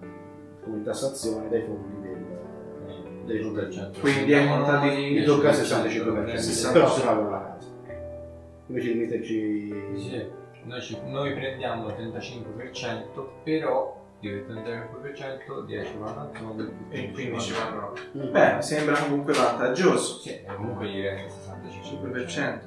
come 0.62 0.82
tassazione 0.82 1.48
dai 1.48 1.62
fondi 1.62 1.97
del, 3.28 3.52
dei 3.52 3.68
contadini. 3.68 3.98
Quindi 4.00 4.34
ai 4.34 4.48
contadini 4.48 5.10
Mi 5.18 5.24
tocca 5.24 5.50
65%, 5.50 6.34
65%. 6.34 6.72
però 6.72 6.90
si 6.90 7.00
pagano 7.02 7.30
la 7.30 7.42
casa. 7.42 7.68
Invece 8.66 8.92
di 8.92 8.98
metterci... 8.98 9.74
Dice, 9.92 10.30
noi, 10.64 10.80
ci- 10.82 10.98
noi 11.06 11.32
prendiamo 11.34 11.88
il 11.88 11.94
35%, 11.94 13.26
però 13.44 13.96
di 14.20 14.28
quel 14.28 14.62
35% 14.64 15.64
10 15.64 15.96
vanno 15.98 16.20
al 16.20 16.30
fondo 16.36 16.68
E 16.90 17.00
il 17.00 17.12
15 17.12 17.52
vanno. 17.52 17.92
Mm. 18.16 18.30
Beh, 18.32 18.54
mi 18.54 18.62
sembra 18.62 18.98
comunque 18.98 19.32
vantaggioso. 19.32 20.18
Sì, 20.20 20.40
comunque 20.44 20.88
gli 20.88 21.00
rende 21.02 21.28
65%. 21.28 22.26
5%. 22.26 22.58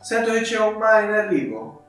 Sento 0.00 0.32
che 0.32 0.40
c'è 0.42 0.60
un 0.60 0.76
mare 0.76 1.06
in 1.06 1.12
arrivo. 1.12 1.83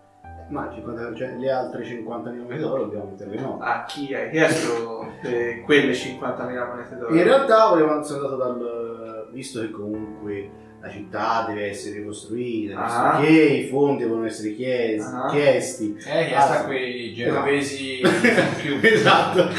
Ma 0.48 0.70
50%, 0.72 1.40
le 1.40 1.52
altre 1.52 1.84
50 1.84 2.30
monete 2.30 2.58
d'oro 2.62 2.84
dobbiamo 2.84 3.06
metterle 3.12 3.40
noi. 3.42 3.58
A 3.62 3.84
chi 3.88 4.14
hai 4.14 4.30
chiesto 4.30 5.12
eh, 5.24 5.62
quelle 5.66 5.92
50.000 5.92 6.68
monete 6.68 6.96
d'oro? 6.98 7.16
In 7.16 7.24
realtà 7.24 7.68
volevo 7.70 8.04
sono 8.04 8.26
andato 8.26 8.36
dal... 8.38 9.28
visto 9.32 9.62
che 9.62 9.72
comunque 9.72 10.50
la 10.82 10.90
città 10.92 11.46
deve 11.48 11.70
essere 11.72 11.96
ricostruita, 11.98 12.80
visto 12.80 12.98
Ah. 13.00 13.20
che 13.20 13.28
i 13.32 13.68
fondi 13.70 14.04
devono 14.04 14.24
essere 14.26 14.54
chiesti, 14.54 15.12
Ah. 15.16 15.30
chiesti. 15.32 15.98
Eh, 16.06 16.28
che 16.28 16.36
Ah, 16.36 16.42
sta 16.42 16.60
sì. 16.60 16.66
quei 16.66 17.14
genovesi 17.16 18.02
più 18.62 18.78
esatto. 18.84 19.50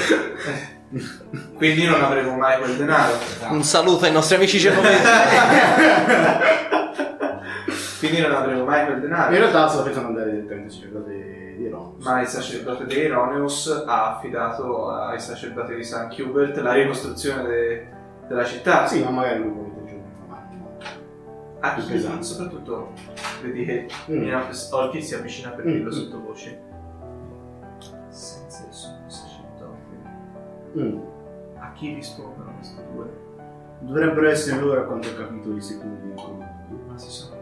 Quindi 1.57 1.85
non 1.85 2.01
avremo 2.01 2.37
mai 2.37 2.59
quel 2.61 2.77
denaro. 2.77 3.15
Un 3.51 3.65
saluto 3.65 4.05
ai 4.05 4.13
nostri 4.13 4.37
amici 4.37 4.59
genovesi. 4.59 5.03
Quindi 8.09 8.21
non 8.27 8.35
avremo 8.37 8.65
mai 8.65 8.85
quel 8.85 8.97
In 8.97 9.03
denaro. 9.03 9.31
realtà 9.31 9.69
stavo 9.69 9.85
pensando 9.85 10.09
di 10.13 10.17
andare 10.19 10.33
direttamente 10.33 10.67
al 10.67 10.73
sacerdote 10.73 11.55
di 11.57 11.69
Roma. 11.69 11.93
Ma 11.99 12.21
il 12.21 12.27
sacerdote 12.27 12.85
di 12.87 12.95
Ironeus 12.97 13.85
ha 13.87 14.15
affidato 14.17 14.91
ai 14.91 15.19
sacerdoti 15.21 15.75
di 15.75 15.85
San 15.85 16.09
Hubert 16.19 16.57
la 16.59 16.73
ricostruzione 16.73 17.43
de- 17.47 17.87
della 18.29 18.45
città. 18.45 18.87
Sì, 18.87 19.03
ma 19.03 19.11
magari 19.11 19.39
lui 19.43 19.51
può 19.53 19.63
metterci 19.63 19.95
un 19.95 20.29
mano. 20.29 20.79
A 21.61 21.71
più 21.73 21.83
chi 21.85 21.93
pesante. 21.93 22.23
soprattutto 22.25 22.93
vedi 23.43 23.65
che 23.65 23.89
Mm. 24.11 24.19
Mina- 24.19 24.47
Olki 24.73 25.03
si 25.03 25.15
avvicina 25.15 25.51
per 25.51 25.65
Mm. 25.65 25.69
dirlo 25.71 25.91
sottovoce. 25.93 26.61
Senza 28.09 28.65
il 28.67 28.73
suo 28.73 28.91
sacerdote. 29.07 29.77
Mm. 30.79 30.99
A 31.59 31.73
chi 31.73 31.95
rispondono 31.95 32.53
questi 32.57 32.81
due? 32.93 33.25
Dovrebbero 33.81 34.29
essere 34.29 34.61
loro, 34.61 34.81
a 34.81 34.85
quanto 34.85 35.09
ho 35.09 35.15
capito, 35.15 35.55
i 35.55 35.61
secondi. 35.61 36.15
Ma 36.89 36.97
si 36.99 37.11
sono. 37.11 37.36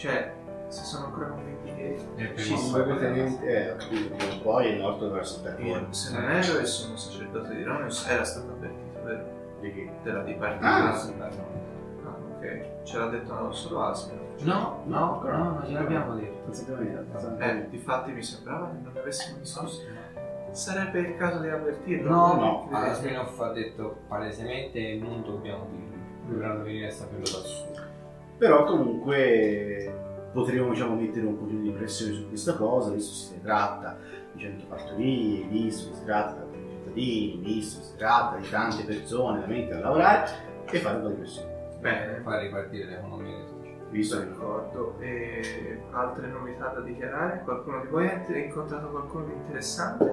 Cioè, 0.00 0.32
si 0.68 0.82
sono 0.86 1.06
ancora 1.06 1.26
convinti 1.26 1.74
che. 1.74 2.00
E 2.16 2.38
Sì, 2.38 2.56
sì, 2.56 2.56
suo 2.56 2.96
Tenente, 2.96 3.76
eh, 3.76 4.38
poi 4.42 4.68
è 4.72 4.80
morto 4.80 5.10
verso 5.10 5.46
il 5.46 5.66
Io, 5.66 5.92
se 5.92 6.12
non 6.14 6.30
erro, 6.30 6.58
il 6.58 6.66
sommo 6.66 6.96
sacerdote 6.96 7.54
di 7.54 7.60
Ironeus 7.60 8.08
era 8.08 8.24
stato 8.24 8.50
avvertito, 8.50 9.02
vero? 9.02 9.24
Di 9.60 9.74
che? 9.74 9.90
Della 10.02 10.22
dipartita. 10.22 10.74
Ah, 10.74 10.94
Ah, 12.02 12.16
ok. 12.34 12.66
Ce 12.84 12.96
l'ha 12.96 13.08
detto 13.08 13.52
solo 13.52 13.82
Asmio. 13.82 14.18
No, 14.38 14.84
no, 14.86 15.20
no, 15.22 15.36
non 15.36 15.64
gliel'abbiamo 15.66 16.14
detto. 16.14 16.50
Eh, 17.38 17.68
difatti 17.68 18.12
mi 18.12 18.22
sembrava 18.22 18.70
che 18.70 18.76
non 18.82 18.96
avessimo 18.96 19.36
discusso. 19.36 19.82
Sarebbe 20.50 21.00
il 21.00 21.16
caso 21.16 21.40
di 21.40 21.48
avvertirlo. 21.50 22.08
No, 22.08 22.34
no? 22.36 22.68
Asminov 22.74 23.38
ha 23.38 23.52
detto 23.52 23.98
palesemente 24.08 24.94
non 24.94 25.22
dobbiamo 25.22 25.66
dirlo. 25.70 25.88
Dovranno 26.26 26.62
venire 26.62 26.86
a 26.86 26.90
saperlo 26.90 27.24
da 27.24 27.46
solo. 27.46 27.88
Però 28.40 28.64
comunque 28.64 30.30
potremmo 30.32 30.70
diciamo, 30.70 30.94
mettere 30.94 31.26
un 31.26 31.38
pochino 31.38 31.60
di 31.60 31.72
pressione 31.72 32.14
su 32.14 32.26
questa 32.26 32.54
cosa, 32.54 32.90
visto 32.90 33.10
che 33.10 33.34
si 33.34 33.42
tratta 33.42 33.98
di 34.32 34.40
100 34.40 34.64
fattorie, 34.66 35.44
visto 35.44 35.90
che 35.90 35.96
si 35.96 36.04
tratta 36.06 36.46
di 36.50 36.68
cittadini, 36.70 37.36
visto 37.44 37.80
che 37.80 37.84
si 37.84 37.96
tratta 37.96 38.36
di 38.38 38.48
tante 38.48 38.84
persone 38.84 39.40
da 39.40 39.46
mettere 39.46 39.80
a 39.80 39.80
lavorare 39.80 40.30
e 40.64 40.78
fare 40.78 40.96
un 40.96 41.02
po' 41.02 41.08
di 41.08 41.14
pressione. 41.16 41.48
Bene, 41.80 42.20
Far 42.22 42.40
ripartire 42.40 42.86
l'economia 42.86 43.36
di 43.36 43.44
tutti. 43.44 43.76
Visto 43.90 44.18
che 44.18 44.28
d'accordo. 44.28 44.94
E 45.00 45.82
altre 45.90 46.28
novità 46.28 46.68
da 46.68 46.80
dichiarare? 46.80 47.42
Qualcuno 47.44 47.82
di 47.82 47.88
voi 47.88 48.08
ha 48.08 48.24
incontrato 48.26 48.88
qualcuno 48.88 49.26
di 49.26 49.32
interessante? 49.32 50.04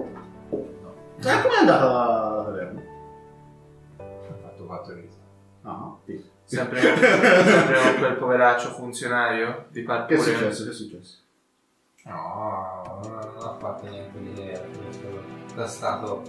Ma 0.52 1.42
com'è 1.42 1.56
andata 1.60 1.84
la, 1.86 2.42
taverna? 2.44 2.82
Ha 3.96 4.34
fatto 4.42 4.66
quattro 4.66 4.94
risi. 4.94 5.16
Ah, 5.62 5.96
sì. 6.04 6.36
Sempre, 6.48 6.80
sempre 6.80 7.94
quel 7.98 8.14
poveraccio 8.14 8.70
funzionario 8.70 9.66
di 9.68 9.80
Che 9.80 9.82
è 9.82 9.84
Parpure. 9.84 10.18
successo? 10.18 10.64
Che 10.64 10.70
è 10.70 10.72
successo? 10.72 11.16
No, 12.04 13.00
non 13.02 13.12
non 13.36 13.48
ha 13.48 13.56
fatto 13.58 13.86
niente 13.86 14.18
di 14.18 14.30
idea. 14.30 14.60
Da 15.54 15.66
stato 15.66 16.22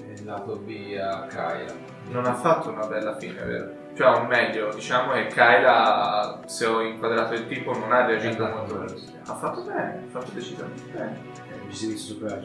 è 0.00 0.14
andato 0.18 0.60
via 0.60 1.26
Kaya. 1.26 1.74
Non 2.10 2.24
ha 2.24 2.34
fatto 2.34 2.70
una 2.70 2.86
bella 2.86 3.16
fine, 3.16 3.42
vero? 3.42 3.72
Cioè, 3.94 4.16
o 4.16 4.24
meglio, 4.24 4.72
diciamo 4.72 5.12
che 5.14 5.26
Kyla, 5.26 6.42
se 6.46 6.66
ho 6.66 6.80
inquadrato 6.82 7.34
il 7.34 7.48
tipo, 7.48 7.76
non 7.76 7.90
ha 7.90 8.06
reagito 8.06 8.46
È 8.46 8.50
molto 8.52 8.76
bene. 8.76 8.94
Ha 9.26 9.34
fatto 9.34 9.62
bene, 9.62 10.04
ha 10.06 10.10
fatto 10.10 10.30
decisamente 10.30 10.82
bene. 10.92 11.18
Eh, 11.50 11.70
ci 11.70 11.76
si 11.76 11.86
è 11.86 11.88
visto 11.88 12.12
sopra 12.14 12.36
a 12.36 12.38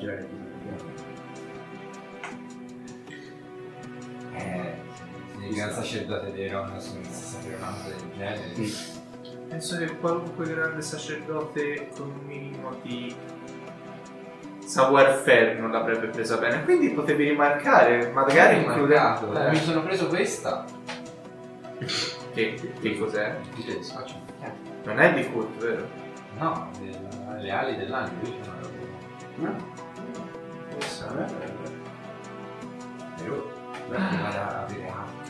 gran 5.54 5.72
sacerdote 5.72 6.32
di 6.32 6.44
Eronos 6.44 6.92
non 6.94 7.04
sa 7.06 7.12
sapere 7.38 7.56
una 7.56 7.68
cosa 7.72 7.90
del 7.90 8.12
genere. 8.16 9.02
Penso 9.50 9.78
che 9.78 9.98
qualunque 9.98 10.46
grande 10.46 10.82
sacerdote 10.82 11.90
con 11.96 12.10
un 12.10 12.26
minimo 12.26 12.76
di 12.82 13.16
savoir-faire 14.66 15.60
non 15.60 15.72
l'avrebbe 15.72 16.08
presa 16.08 16.38
bene. 16.38 16.64
Quindi 16.64 16.90
potevi 16.90 17.30
rimarcare, 17.30 18.10
magari 18.12 18.64
includendo... 18.64 19.34
Eh, 19.40 19.50
mi 19.50 19.58
sono 19.58 19.84
preso 19.84 20.08
questa. 20.08 20.66
Che, 22.34 22.74
che 22.82 22.98
cos'è? 22.98 23.38
Di 23.56 23.64
tedesco. 23.66 24.00
Faccio. 24.00 24.16
Non 24.86 25.00
è 25.00 25.14
di 25.14 25.30
Kurt, 25.32 25.58
vero? 25.58 25.88
No, 26.40 26.70
del- 26.80 27.42
le 27.42 27.52
ali 27.52 27.76
dell'anno. 27.78 28.12
Io 28.24 28.34
sono 28.42 29.72
Interessante. 30.72 31.52
Io 33.24 33.52
dovrei 33.88 34.02
andare 34.02 34.38
a 34.38 34.62
aprire 34.62 34.88
anche. 34.88 35.23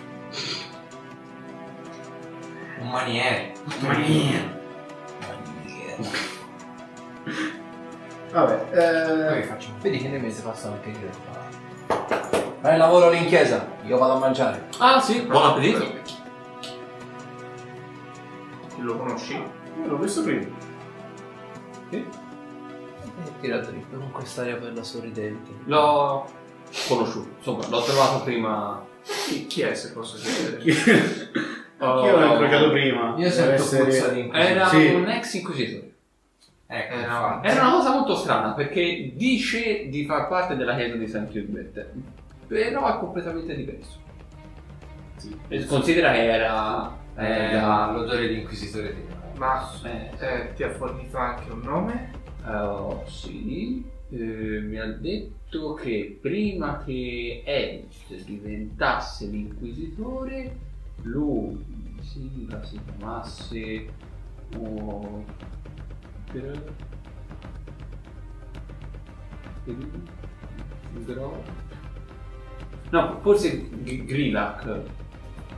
Un 2.79 2.89
maniere. 2.89 3.53
Vabbè, 8.31 8.55
Poi 8.55 9.39
eh, 9.39 9.43
faccio. 9.43 9.69
Vedi 9.81 9.97
che 9.99 10.07
nei 10.09 10.19
mesi 10.19 10.41
passano 10.41 10.75
anche 10.75 10.91
realtà. 10.99 12.51
Fai 12.61 12.77
lavoro 12.77 13.09
lì 13.09 13.17
in 13.17 13.25
chiesa, 13.27 13.67
io 13.83 13.97
vado 13.97 14.13
a 14.13 14.17
mangiare. 14.17 14.69
Ah 14.77 14.99
sì, 14.99 15.21
buon 15.21 15.45
appetito. 15.45 15.85
Lo 18.77 18.97
conosci? 18.97 19.33
io 19.33 19.87
l'ho 19.87 19.97
visto 19.97 20.23
prima. 20.23 20.45
E 21.89 22.05
tira 23.39 23.57
dritto 23.59 23.97
con 23.97 24.11
quest'aria 24.11 24.55
bella 24.55 24.83
sorridente. 24.83 25.51
L'ho 25.65 26.25
conosciuto, 26.87 27.29
insomma, 27.37 27.67
l'ho 27.67 27.83
trovato 27.83 28.23
prima. 28.23 28.83
Chi, 29.03 29.47
chi 29.47 29.61
è 29.61 29.75
se 29.75 29.91
posso 29.91 30.17
chiedere? 30.17 30.63
Io 31.83 32.17
l'ho 32.19 32.25
incrociato 32.33 32.69
prima. 32.71 33.15
Io 33.17 33.29
sento 33.29 33.53
essere- 33.63 33.83
puzza 33.83 34.07
di 34.09 34.29
Era 34.33 34.67
Sì. 34.67 34.87
un 34.93 35.09
ex 35.09 35.33
inquisitore. 35.33 35.91
Ecco, 36.67 36.93
Eh, 36.93 36.97
no. 36.97 37.01
infatti. 37.03 37.47
Era 37.47 37.61
una 37.61 37.71
cosa 37.71 37.91
molto 37.91 38.15
strana 38.15 38.53
perché 38.53 39.11
dice 39.15 39.89
di 39.89 40.05
far 40.05 40.27
parte 40.27 40.55
della 40.55 40.75
chiesa 40.75 40.95
di 40.95 41.07
St. 41.07 41.29
Hubert, 41.35 41.85
però 42.47 42.95
è 42.95 42.99
completamente 42.99 43.55
diverso. 43.55 43.99
Sì. 45.17 45.37
E 45.49 45.65
Considera 45.65 46.11
che 46.11 46.25
era. 46.31 46.97
Eh, 47.15 47.25
era- 47.25 47.91
l'odore 47.91 48.27
di 48.27 48.39
inquisitore 48.39 48.93
di 48.95 49.01
Ma 49.37 49.67
eh, 49.83 50.09
eh, 50.19 50.53
ti 50.55 50.63
ha 50.63 50.69
fornito 50.69 51.17
anche 51.17 51.51
un 51.51 51.61
nome? 51.63 52.11
Oh, 52.45 53.03
sì, 53.07 53.83
eh, 54.11 54.15
mi 54.61 54.79
ha 54.79 54.85
detto 54.87 55.73
che 55.73 56.17
prima 56.21 56.83
che 56.85 57.41
Edith 57.45 58.23
diventasse 58.25 59.25
l'inquisitore, 59.25 60.55
lui 61.03 61.63
sì, 62.03 62.45
la 62.49 62.63
si 62.63 62.79
chiamasse 62.83 63.87
Gr- 66.31 66.71
Gr- 69.65 71.05
Gro- 71.05 71.43
no, 72.91 73.19
forse 73.21 73.69
Grilak 73.83 74.81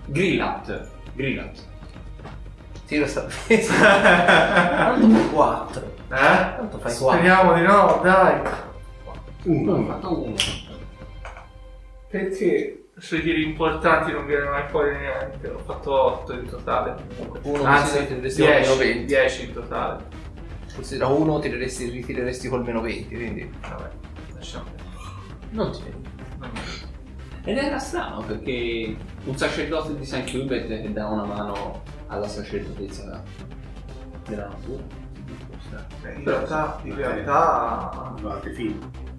Grillat 0.08 0.90
Grillat 1.14 1.64
Tiro 2.86 3.08
sta 3.08 3.22
Tanto 3.48 5.08
fai 5.08 5.30
4. 5.32 5.86
Eh? 5.86 5.96
Tanto 6.08 6.78
fai 6.78 6.96
4. 6.96 7.10
Speriamo 7.18 7.54
di 7.56 7.62
no, 7.64 8.00
dai. 8.04 8.42
Uno. 9.46 9.74
Ho 9.74 9.86
fatto 9.86 10.24
uno. 10.24 10.36
Perché 12.08 12.85
sui 12.98 13.22
tiri 13.22 13.44
importanti 13.44 14.12
non 14.12 14.26
viene 14.26 14.48
mai 14.50 14.68
fuori 14.70 14.96
niente. 14.98 15.48
Ho 15.50 15.60
fatto 15.60 15.92
8 15.94 16.34
in 16.34 16.46
totale. 16.48 16.96
Uno 17.44 17.64
Anzi, 17.64 18.06
tireresti 18.08 18.42
col 18.42 18.48
meno 18.54 18.76
10, 18.76 18.78
20. 18.78 19.06
10 19.06 19.46
in 19.46 19.54
totale. 19.54 20.04
Considera 20.74 21.08
uno, 21.08 21.40
tireresti, 21.40 21.90
ritireresti 21.90 22.48
col 22.50 22.64
meno 22.64 22.82
20, 22.82 23.16
quindi. 23.16 23.54
Vabbè, 23.62 23.90
lasciamo. 24.34 24.66
Non 25.52 25.72
ti 25.72 25.82
vedi. 25.84 26.10
Non 26.40 26.52
Ed 27.44 27.58
era 27.58 27.78
strano 27.80 28.22
perché 28.24 28.96
un 29.26 29.38
sacerdote 29.38 29.96
di 29.96 30.04
St. 30.06 30.34
Hubert 30.34 30.68
che 30.68 30.92
dà 30.92 31.08
una 31.08 31.26
mano 31.26 31.84
alla 32.08 32.28
sacerdotessa 32.28 33.24
della 34.28 34.48
natura. 34.48 34.84
Eh, 36.04 36.14
In 36.16 36.24
Però- 36.24 36.38
realtà, 36.38 36.80
in 36.84 36.96
realtà, 36.96 38.14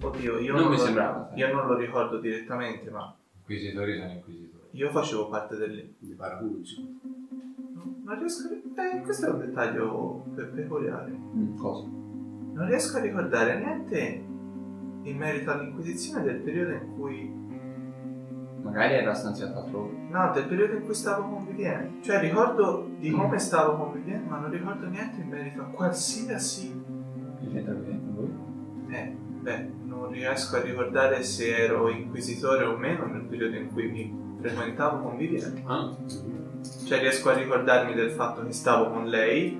oddio, 0.01 0.39
io 0.39 0.53
Non 0.53 0.61
non, 0.63 0.71
mi 0.71 0.77
lo, 0.77 0.83
sembrava. 0.83 1.29
io 1.35 1.53
non 1.53 1.67
lo 1.67 1.75
ricordo 1.77 2.19
direttamente, 2.19 2.89
ma 2.89 3.15
Inquisitori 3.49 3.95
sono 3.97 4.11
inquisitori. 4.11 4.63
io 4.71 4.89
facevo 4.91 5.29
parte 5.29 5.55
del... 5.55 5.93
Di 5.99 6.13
paraculi. 6.13 6.63
Non 8.03 8.19
riesco 8.19 8.47
a... 8.47 8.83
Eh, 8.83 9.01
questo 9.01 9.25
è 9.27 9.29
un 9.29 9.39
dettaglio 9.39 10.25
pe- 10.35 10.43
peculiare. 10.47 11.11
Mm, 11.11 11.55
Cosa? 11.55 11.87
Non 11.87 12.65
riesco 12.67 12.97
a 12.97 13.01
ricordare 13.01 13.57
niente 13.59 14.25
in 15.03 15.17
merito 15.17 15.51
all'Inquisizione 15.51 16.23
del 16.25 16.41
periodo 16.41 16.71
in 16.73 16.95
cui... 16.97 17.45
Magari 18.63 18.95
era 18.95 19.13
stanziato 19.13 19.59
altrove. 19.59 19.95
No, 20.09 20.31
del 20.33 20.45
periodo 20.47 20.73
in 20.73 20.83
cui 20.83 20.93
stavo 20.93 21.29
convivendo. 21.29 22.01
Cioè 22.03 22.19
ricordo 22.19 22.89
di 22.99 23.11
come 23.11 23.39
stavo 23.39 23.77
convivendo, 23.77 24.29
ma 24.29 24.39
non 24.39 24.51
ricordo 24.51 24.87
niente 24.87 25.21
in 25.21 25.29
merito 25.29 25.61
a 25.61 25.65
qualsiasi... 25.65 26.83
Che 27.39 27.61
sta 27.61 27.71
vivendo 27.71 28.11
lui? 28.19 28.93
Eh, 28.93 29.15
beh, 29.41 29.69
non 29.85 30.09
riesco 30.11 30.55
a 30.57 30.61
ricordare 30.61 31.23
se 31.23 31.55
ero 31.55 31.89
inquisitore 31.89 32.63
o 32.65 32.77
meno 32.77 33.05
nel 33.05 33.21
periodo 33.23 33.55
in 33.55 33.71
cui 33.71 33.87
mi 33.89 34.25
frequentavo 34.41 34.99
convivendo. 34.99 35.61
Ah, 35.65 35.95
Cioè 36.85 36.99
riesco 36.99 37.29
a 37.29 37.33
ricordarmi 37.33 37.93
del 37.93 38.11
fatto 38.11 38.45
che 38.45 38.51
stavo 38.51 38.89
con 38.91 39.07
lei, 39.07 39.57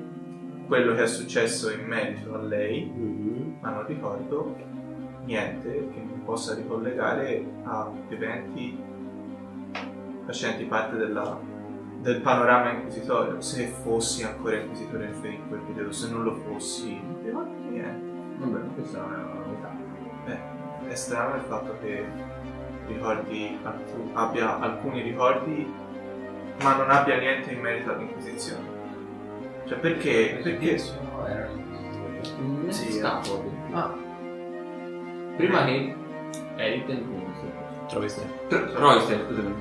quello 0.67 0.93
che 0.95 1.03
è 1.03 1.07
successo 1.07 1.69
in 1.71 1.85
merito 1.85 2.33
a 2.35 2.41
lei, 2.41 2.85
Mhm. 2.85 3.57
ma 3.61 3.69
non 3.71 3.85
ricordo 3.85 4.55
niente 5.23 5.89
che 5.93 5.99
mi 5.99 6.21
possa 6.25 6.53
ricollegare 6.55 7.45
a 7.63 7.89
eventi 8.09 8.77
facenti 10.25 10.65
parte 10.65 10.97
della- 10.97 11.39
del 12.01 12.21
panorama 12.21 12.71
inquisitorio. 12.71 13.39
Se 13.41 13.65
fossi 13.67 14.23
ancora 14.23 14.57
inquisitore 14.57 15.05
in 15.05 15.47
quel 15.47 15.61
periodo, 15.61 15.91
se 15.91 16.09
non 16.11 16.23
lo 16.23 16.33
fossi, 16.33 16.99
non 17.01 17.21
ricordo 17.23 17.69
niente. 17.69 18.15
vabbè, 18.39 18.59
questa 18.75 18.99
non 19.01 19.13
è 19.13 19.15
una 19.15 19.33
novità. 19.45 19.66
Beh, 20.27 20.89
è 20.89 20.95
strano 20.95 21.35
il 21.35 21.41
fatto 21.47 21.77
che 21.81 22.05
ricordi 22.87 23.59
abbia 24.13 24.59
alcuni 24.59 25.01
ricordi, 25.01 25.73
ma 26.61 26.75
non 26.75 26.89
abbia 26.89 27.17
niente 27.17 27.51
in 27.51 27.59
merito 27.59 27.91
all'inquisizione. 27.91 28.75
Cioè 29.65 29.77
perché? 29.79 30.39
Perché 30.43 30.77
sono 30.77 31.25
erano 31.27 31.59
inquisitori. 31.59 32.21
Non 32.39 32.71
Sì, 32.71 32.99
fuori. 33.23 33.49
Ah, 33.71 33.93
Prima 35.37 35.65
che 35.65 35.95
Eriten 36.55 37.05
troviste. 37.87 38.25
Royster, 38.49 39.25
scusami. 39.27 39.53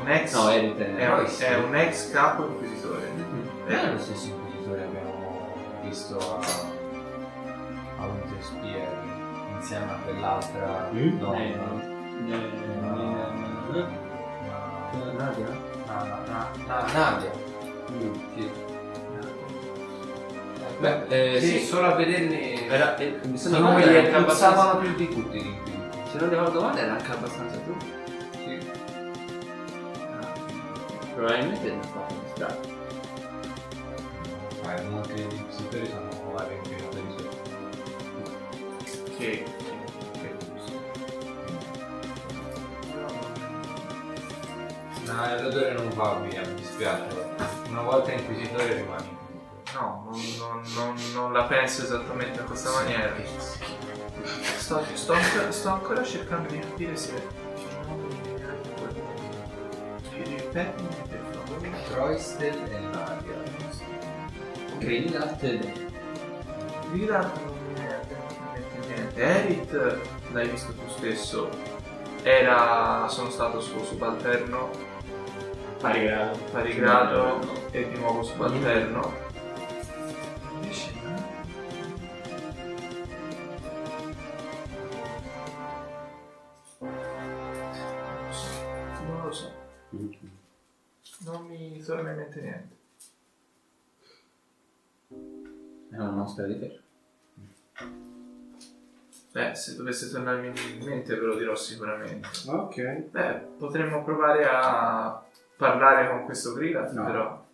un 0.00 0.08
ex 0.08 0.34
No, 0.34 0.50
Eriten. 0.50 0.96
è, 0.96 1.08
un, 1.10 1.26
è 1.38 1.56
un 1.56 1.74
ex 1.74 2.12
capo 2.12 2.46
inquisitore. 2.46 3.10
Non 3.16 3.76
è 3.78 3.92
lo 3.92 3.98
stesso 3.98 4.28
inquisitore 4.28 4.78
che 4.80 4.84
abbiamo 4.86 5.52
visto 5.82 6.18
a, 6.18 6.40
a 8.02 8.06
Winterspire 8.06 8.86
insieme 9.58 9.90
a 9.92 9.98
quell'altra 10.04 10.88
Mm? 10.92 11.18
donna. 11.18 11.38
Eh, 11.38 11.56
Ma- 14.90 15.12
Nadia? 15.16 15.46
Na- 15.86 16.02
na- 16.04 16.22
na- 16.26 16.50
na- 16.66 16.92
Nadia. 16.92 17.30
Mm. 17.92 18.14
Sì. 18.34 18.50
Beh, 20.80 21.06
eh, 21.08 21.40
sì, 21.40 21.58
Sì. 21.58 21.64
solo 21.66 21.88
a 21.88 21.94
vederli 21.94 22.66
Era, 22.68 22.96
eh, 22.96 23.18
mi 23.24 23.36
sembra 23.36 23.60
sono 23.60 23.74
che 23.74 23.82
quelli 23.82 23.96
era 23.96 24.08
che 24.08 24.14
anche 24.14 24.18
abbastanza. 24.20 24.76
più 24.76 24.94
di 24.94 25.08
tutti. 25.08 25.58
Se 26.12 26.18
non 26.18 26.28
ricordo 26.30 26.60
male 26.62 26.80
era 26.80 26.92
anche 26.92 27.10
abbastanza 27.12 27.56
giovane. 27.64 27.96
Sì. 28.44 28.70
Probabilmente 31.14 31.68
non 31.70 31.82
fatto 31.82 32.14
un 32.14 32.20
strano. 32.32 32.60
Ma 34.62 34.82
molti 34.90 35.20
inquisitori 35.22 35.86
sono 35.86 36.08
gusto. 39.18 40.76
No, 45.04 45.42
l'odore 45.42 45.72
non 45.72 45.88
va 45.94 46.14
via, 46.20 46.42
mi 46.46 46.54
dispiace. 46.54 47.06
Una 47.68 47.82
volta 47.82 48.12
inquisitore 48.12 48.74
rimani. 48.74 49.16
No, 49.74 50.04
non, 50.10 50.20
non- 50.38 50.62
non- 50.74 51.12
non 51.14 51.32
la 51.32 51.44
penso 51.44 51.82
esattamente 51.82 52.40
in 52.40 52.46
questa 52.46 52.70
maniera. 52.70 53.12
Sto, 54.56 54.84
sto 54.94 55.12
ancora, 55.12 55.50
sto 55.52 55.68
ancora 55.70 56.02
cercando 56.04 56.48
di 56.50 56.58
capire 56.58 56.96
se. 56.96 57.12
Ti 60.10 60.22
ripetimi 60.24 60.88
per 61.08 61.20
favore. 61.32 61.70
Troistel 61.88 62.62
e 62.70 62.78
Nadia. 62.80 63.36
Non 64.68 64.78
mi 64.78 64.86
viene 64.86 65.16
assolutamente 65.16 65.48
niente. 66.90 67.57
Erit, 69.20 69.72
l'hai 70.32 70.48
visto 70.48 70.72
tu 70.72 70.88
stesso. 70.90 71.50
Era. 72.22 73.08
sono 73.08 73.30
stato 73.30 73.60
suo 73.60 73.82
subalterno, 73.82 74.70
pari 75.80 76.04
grado. 76.04 76.38
pari 76.52 76.74
grado 76.74 77.40
e 77.72 77.88
di 77.88 77.98
nuovo 77.98 78.22
subalterno. 78.22 79.12
Non 89.04 89.24
lo 89.24 89.32
so. 89.32 89.52
Non 91.24 91.46
mi 91.46 91.82
torna 91.82 92.10
in 92.10 92.16
mente 92.16 92.40
niente. 92.40 92.76
È 95.90 95.96
una 95.96 96.10
maschera 96.12 96.46
di 96.46 96.54
ferro. 96.54 96.67
Beh, 96.67 96.67
se 99.58 99.76
dovesse 99.76 100.10
tornarmi 100.10 100.46
in 100.48 100.84
mente 100.84 101.14
ve 101.14 101.26
lo 101.26 101.36
dirò 101.36 101.54
sicuramente. 101.54 102.28
Ok. 102.46 103.08
Beh, 103.10 103.32
potremmo 103.58 104.02
provare 104.04 104.48
a 104.48 105.22
parlare 105.56 106.08
con 106.08 106.24
questo 106.24 106.54
Grillat, 106.54 106.92
No. 106.92 107.04
però. 107.04 107.44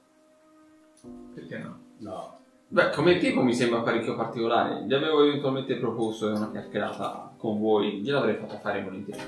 Perché 1.35 1.59
no? 1.59 1.79
No. 1.99 2.39
Beh, 2.69 2.91
come 2.91 3.19
tipo 3.19 3.43
mi 3.43 3.55
sembra 3.55 3.81
parecchio 3.81 4.15
particolare. 4.17 4.85
Gli 4.85 4.95
avevo 4.95 5.25
eventualmente 5.25 5.77
proposto 5.77 6.29
una 6.29 6.51
chiacchierata 6.51 7.35
con 7.37 7.61
voi, 7.61 8.01
gliel'avrei 8.01 8.37
fatta 8.37 8.59
fare 8.59 8.83
volentieri. 8.83 9.21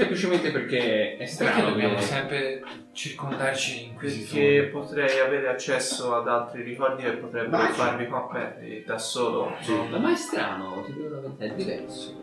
Semplicemente 0.00 0.50
perché 0.50 1.12
è 1.12 1.16
Perché 1.18 1.26
strano 1.26 1.68
dobbiamo 1.68 1.96
che... 1.96 2.00
sempre 2.00 2.62
circondarci 2.92 3.84
in 3.84 3.94
questi 3.96 4.20
Perché 4.20 4.68
potrei 4.72 5.18
avere 5.18 5.48
accesso 5.48 6.14
ad 6.14 6.26
altri 6.26 6.62
ricordi 6.62 7.02
che 7.02 7.12
potrebbero 7.12 7.62
farmi 7.72 8.08
competere 8.08 8.82
da 8.84 8.96
solo. 8.96 9.54
Sì. 9.60 9.74
no? 9.74 9.98
Ma 9.98 10.10
è 10.10 10.16
strano, 10.16 10.82
ti 10.86 10.94
devo 10.94 11.16
dire, 11.36 11.52
è 11.52 11.54
diverso. 11.54 12.18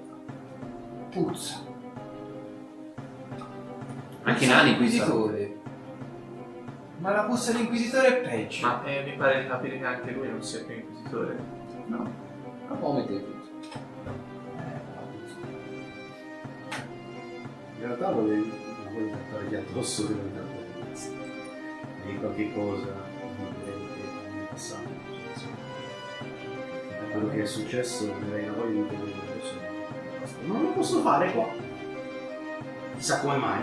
Puzza. 1.11 1.65
Anche 4.23 4.43
i 4.43 4.47
nani 4.47 4.71
Inquisitore. 4.71 5.55
Ma 6.97 7.11
la 7.11 7.25
puzza 7.25 7.51
dell'inquisitore 7.51 8.07
è 8.07 8.27
peggio. 8.27 8.65
Ma 8.65 8.83
eh, 8.85 9.03
mi 9.03 9.15
pare 9.15 9.43
di 9.43 9.47
capire 9.47 9.77
che 9.77 9.85
anche 9.85 10.11
lui 10.11 10.27
non 10.27 10.41
sia 10.41 10.63
più 10.63 10.75
inquisitore. 10.75 11.37
No, 11.85 12.11
ma 12.67 12.75
come 12.75 13.05
te 13.05 13.37
realtà 17.88 18.12
volevi, 18.12 18.52
non 18.84 18.93
volevi 18.93 19.12
trattare 19.12 19.45
gli 19.45 19.56
addosso 19.56 20.06
per 20.08 20.45
di 22.08 22.17
qualche 22.17 22.54
cosa 22.54 23.08
differente 23.38 24.30
nel 24.34 24.47
passato. 24.50 24.89
Da 26.89 27.06
quello 27.12 27.30
che 27.30 27.41
è 27.41 27.45
successo 27.45 28.06
mi 28.06 28.28
avrei 28.28 28.45
la 28.45 28.54
voglia 28.54 28.71
di 28.71 28.78
intervenire 28.78 29.32
adesso. 29.32 29.54
Non 30.45 30.62
lo 30.62 30.69
posso 30.69 31.02
fare 31.02 31.32
qua. 31.34 31.47
Chissà 32.95 33.19
come 33.19 33.38
mai. 33.38 33.62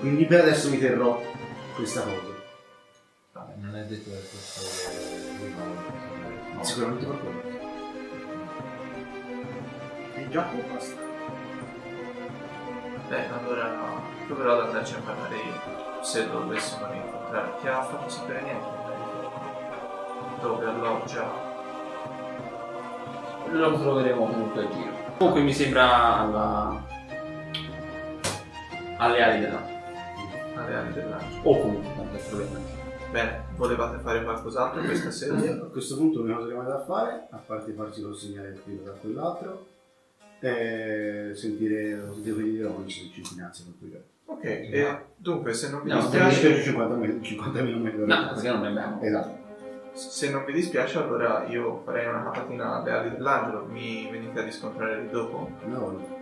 Quindi 0.00 0.24
per 0.26 0.40
adesso 0.40 0.70
mi 0.70 0.78
terrò 0.78 1.22
questa 1.74 2.02
cosa. 2.02 2.36
Non 3.56 3.76
è 3.76 3.84
detto 3.84 4.10
che 4.10 4.16
questo 4.16 4.62
lui 5.38 5.54
no. 6.54 6.64
Sicuramente 6.64 7.04
qualcuno. 7.04 7.42
E 10.14 10.28
già 10.28 10.42
può 10.42 10.62
basta. 10.72 11.07
Beh, 13.08 13.26
allora 13.28 13.74
proverò 14.26 14.52
ad 14.52 14.66
andarci 14.66 14.94
a 14.94 14.98
parlare 15.02 15.36
io, 15.36 16.02
se 16.02 16.26
lo 16.26 16.40
dovessimo 16.40 16.90
rincontrare. 16.90 17.52
Ti 17.60 17.68
ha 17.68 17.82
fatto 17.82 18.08
sapere 18.08 18.42
niente? 18.42 18.66
Dove 20.42 20.66
alloggia? 20.66 21.24
Lo 23.50 23.78
troveremo 23.78 24.26
comunque 24.26 24.62
a 24.62 24.68
giro. 24.68 24.92
Comunque 25.16 25.40
mi 25.40 25.54
sembra 25.54 26.18
alla... 26.18 26.84
alle 28.98 29.22
ali 29.22 29.40
della... 29.40 29.62
alle 30.54 30.76
ali 30.76 30.92
dell'angelo. 30.92 31.48
O 31.48 31.60
comunque 31.60 31.94
tanto 31.96 32.14
è 32.14 32.20
problema. 32.28 32.58
Bene, 33.10 33.44
volevate 33.56 33.98
fare 34.00 34.22
qualcos'altro 34.22 34.82
questa 34.82 35.10
sera? 35.10 35.34
A 35.34 35.70
questo 35.70 35.96
punto 35.96 36.18
l'unica 36.18 36.36
cosa 36.36 36.48
che 36.48 36.52
rimane 36.52 36.68
da 36.68 36.84
fare, 36.84 37.26
a 37.30 37.38
parte 37.38 37.72
farsi 37.72 38.02
consegnare 38.02 38.48
il 38.48 38.58
filo 38.58 38.82
da 38.82 38.92
quell'altro, 38.92 39.66
è 40.40 41.30
sentire 41.34 42.00
sentire 42.06 42.32
quelli 42.32 42.50
di 42.52 42.62
Ron 42.62 42.88
se 42.88 43.10
ci 43.12 43.22
finanzia 43.24 43.64
con 43.64 43.78
quei 43.78 44.00
Ok, 44.26 44.44
e 44.44 44.98
dunque 45.16 45.52
se 45.54 45.70
non 45.70 45.82
vi 45.82 45.88
No, 45.90 45.96
dispiace... 46.00 46.48
per 46.50 46.62
50 46.62 46.94
metri, 46.96 47.22
50 47.22 47.62
metri. 47.62 48.04
No, 48.04 48.28
perché 48.32 48.48
non 48.48 48.60
ne 48.60 48.68
abbiamo. 48.68 49.00
Esatto. 49.02 49.36
Se 49.92 50.30
non 50.30 50.44
vi 50.44 50.52
dispiace 50.52 50.98
allora 50.98 51.44
io 51.48 51.82
farei 51.84 52.06
una 52.06 52.22
capatina 52.22 52.76
alle 52.76 52.90
ali 52.92 53.10
dell'angelo, 53.10 53.64
mi 53.64 54.08
venite 54.10 54.38
a 54.38 54.44
riscontrare 54.44 55.00
lì 55.00 55.10
dopo? 55.10 55.50
No, 55.64 55.78
no. 55.78 56.16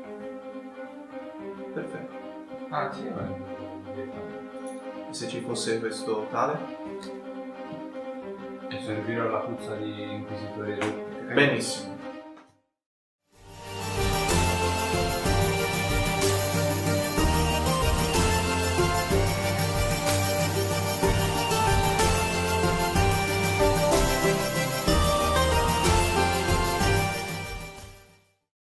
Perfetto. 1.74 2.14
Ah, 2.70 2.90
sì, 2.92 3.09
va. 3.14 3.55
Se 5.11 5.29
ci 5.29 5.40
fosse 5.40 5.79
questo 5.79 6.26
tale? 6.31 6.59
E 8.68 8.81
servirò 8.83 9.29
la 9.29 9.38
puzza 9.40 9.74
di 9.76 10.12
inquisitore 10.12 10.79
Benissimo. 11.35 11.95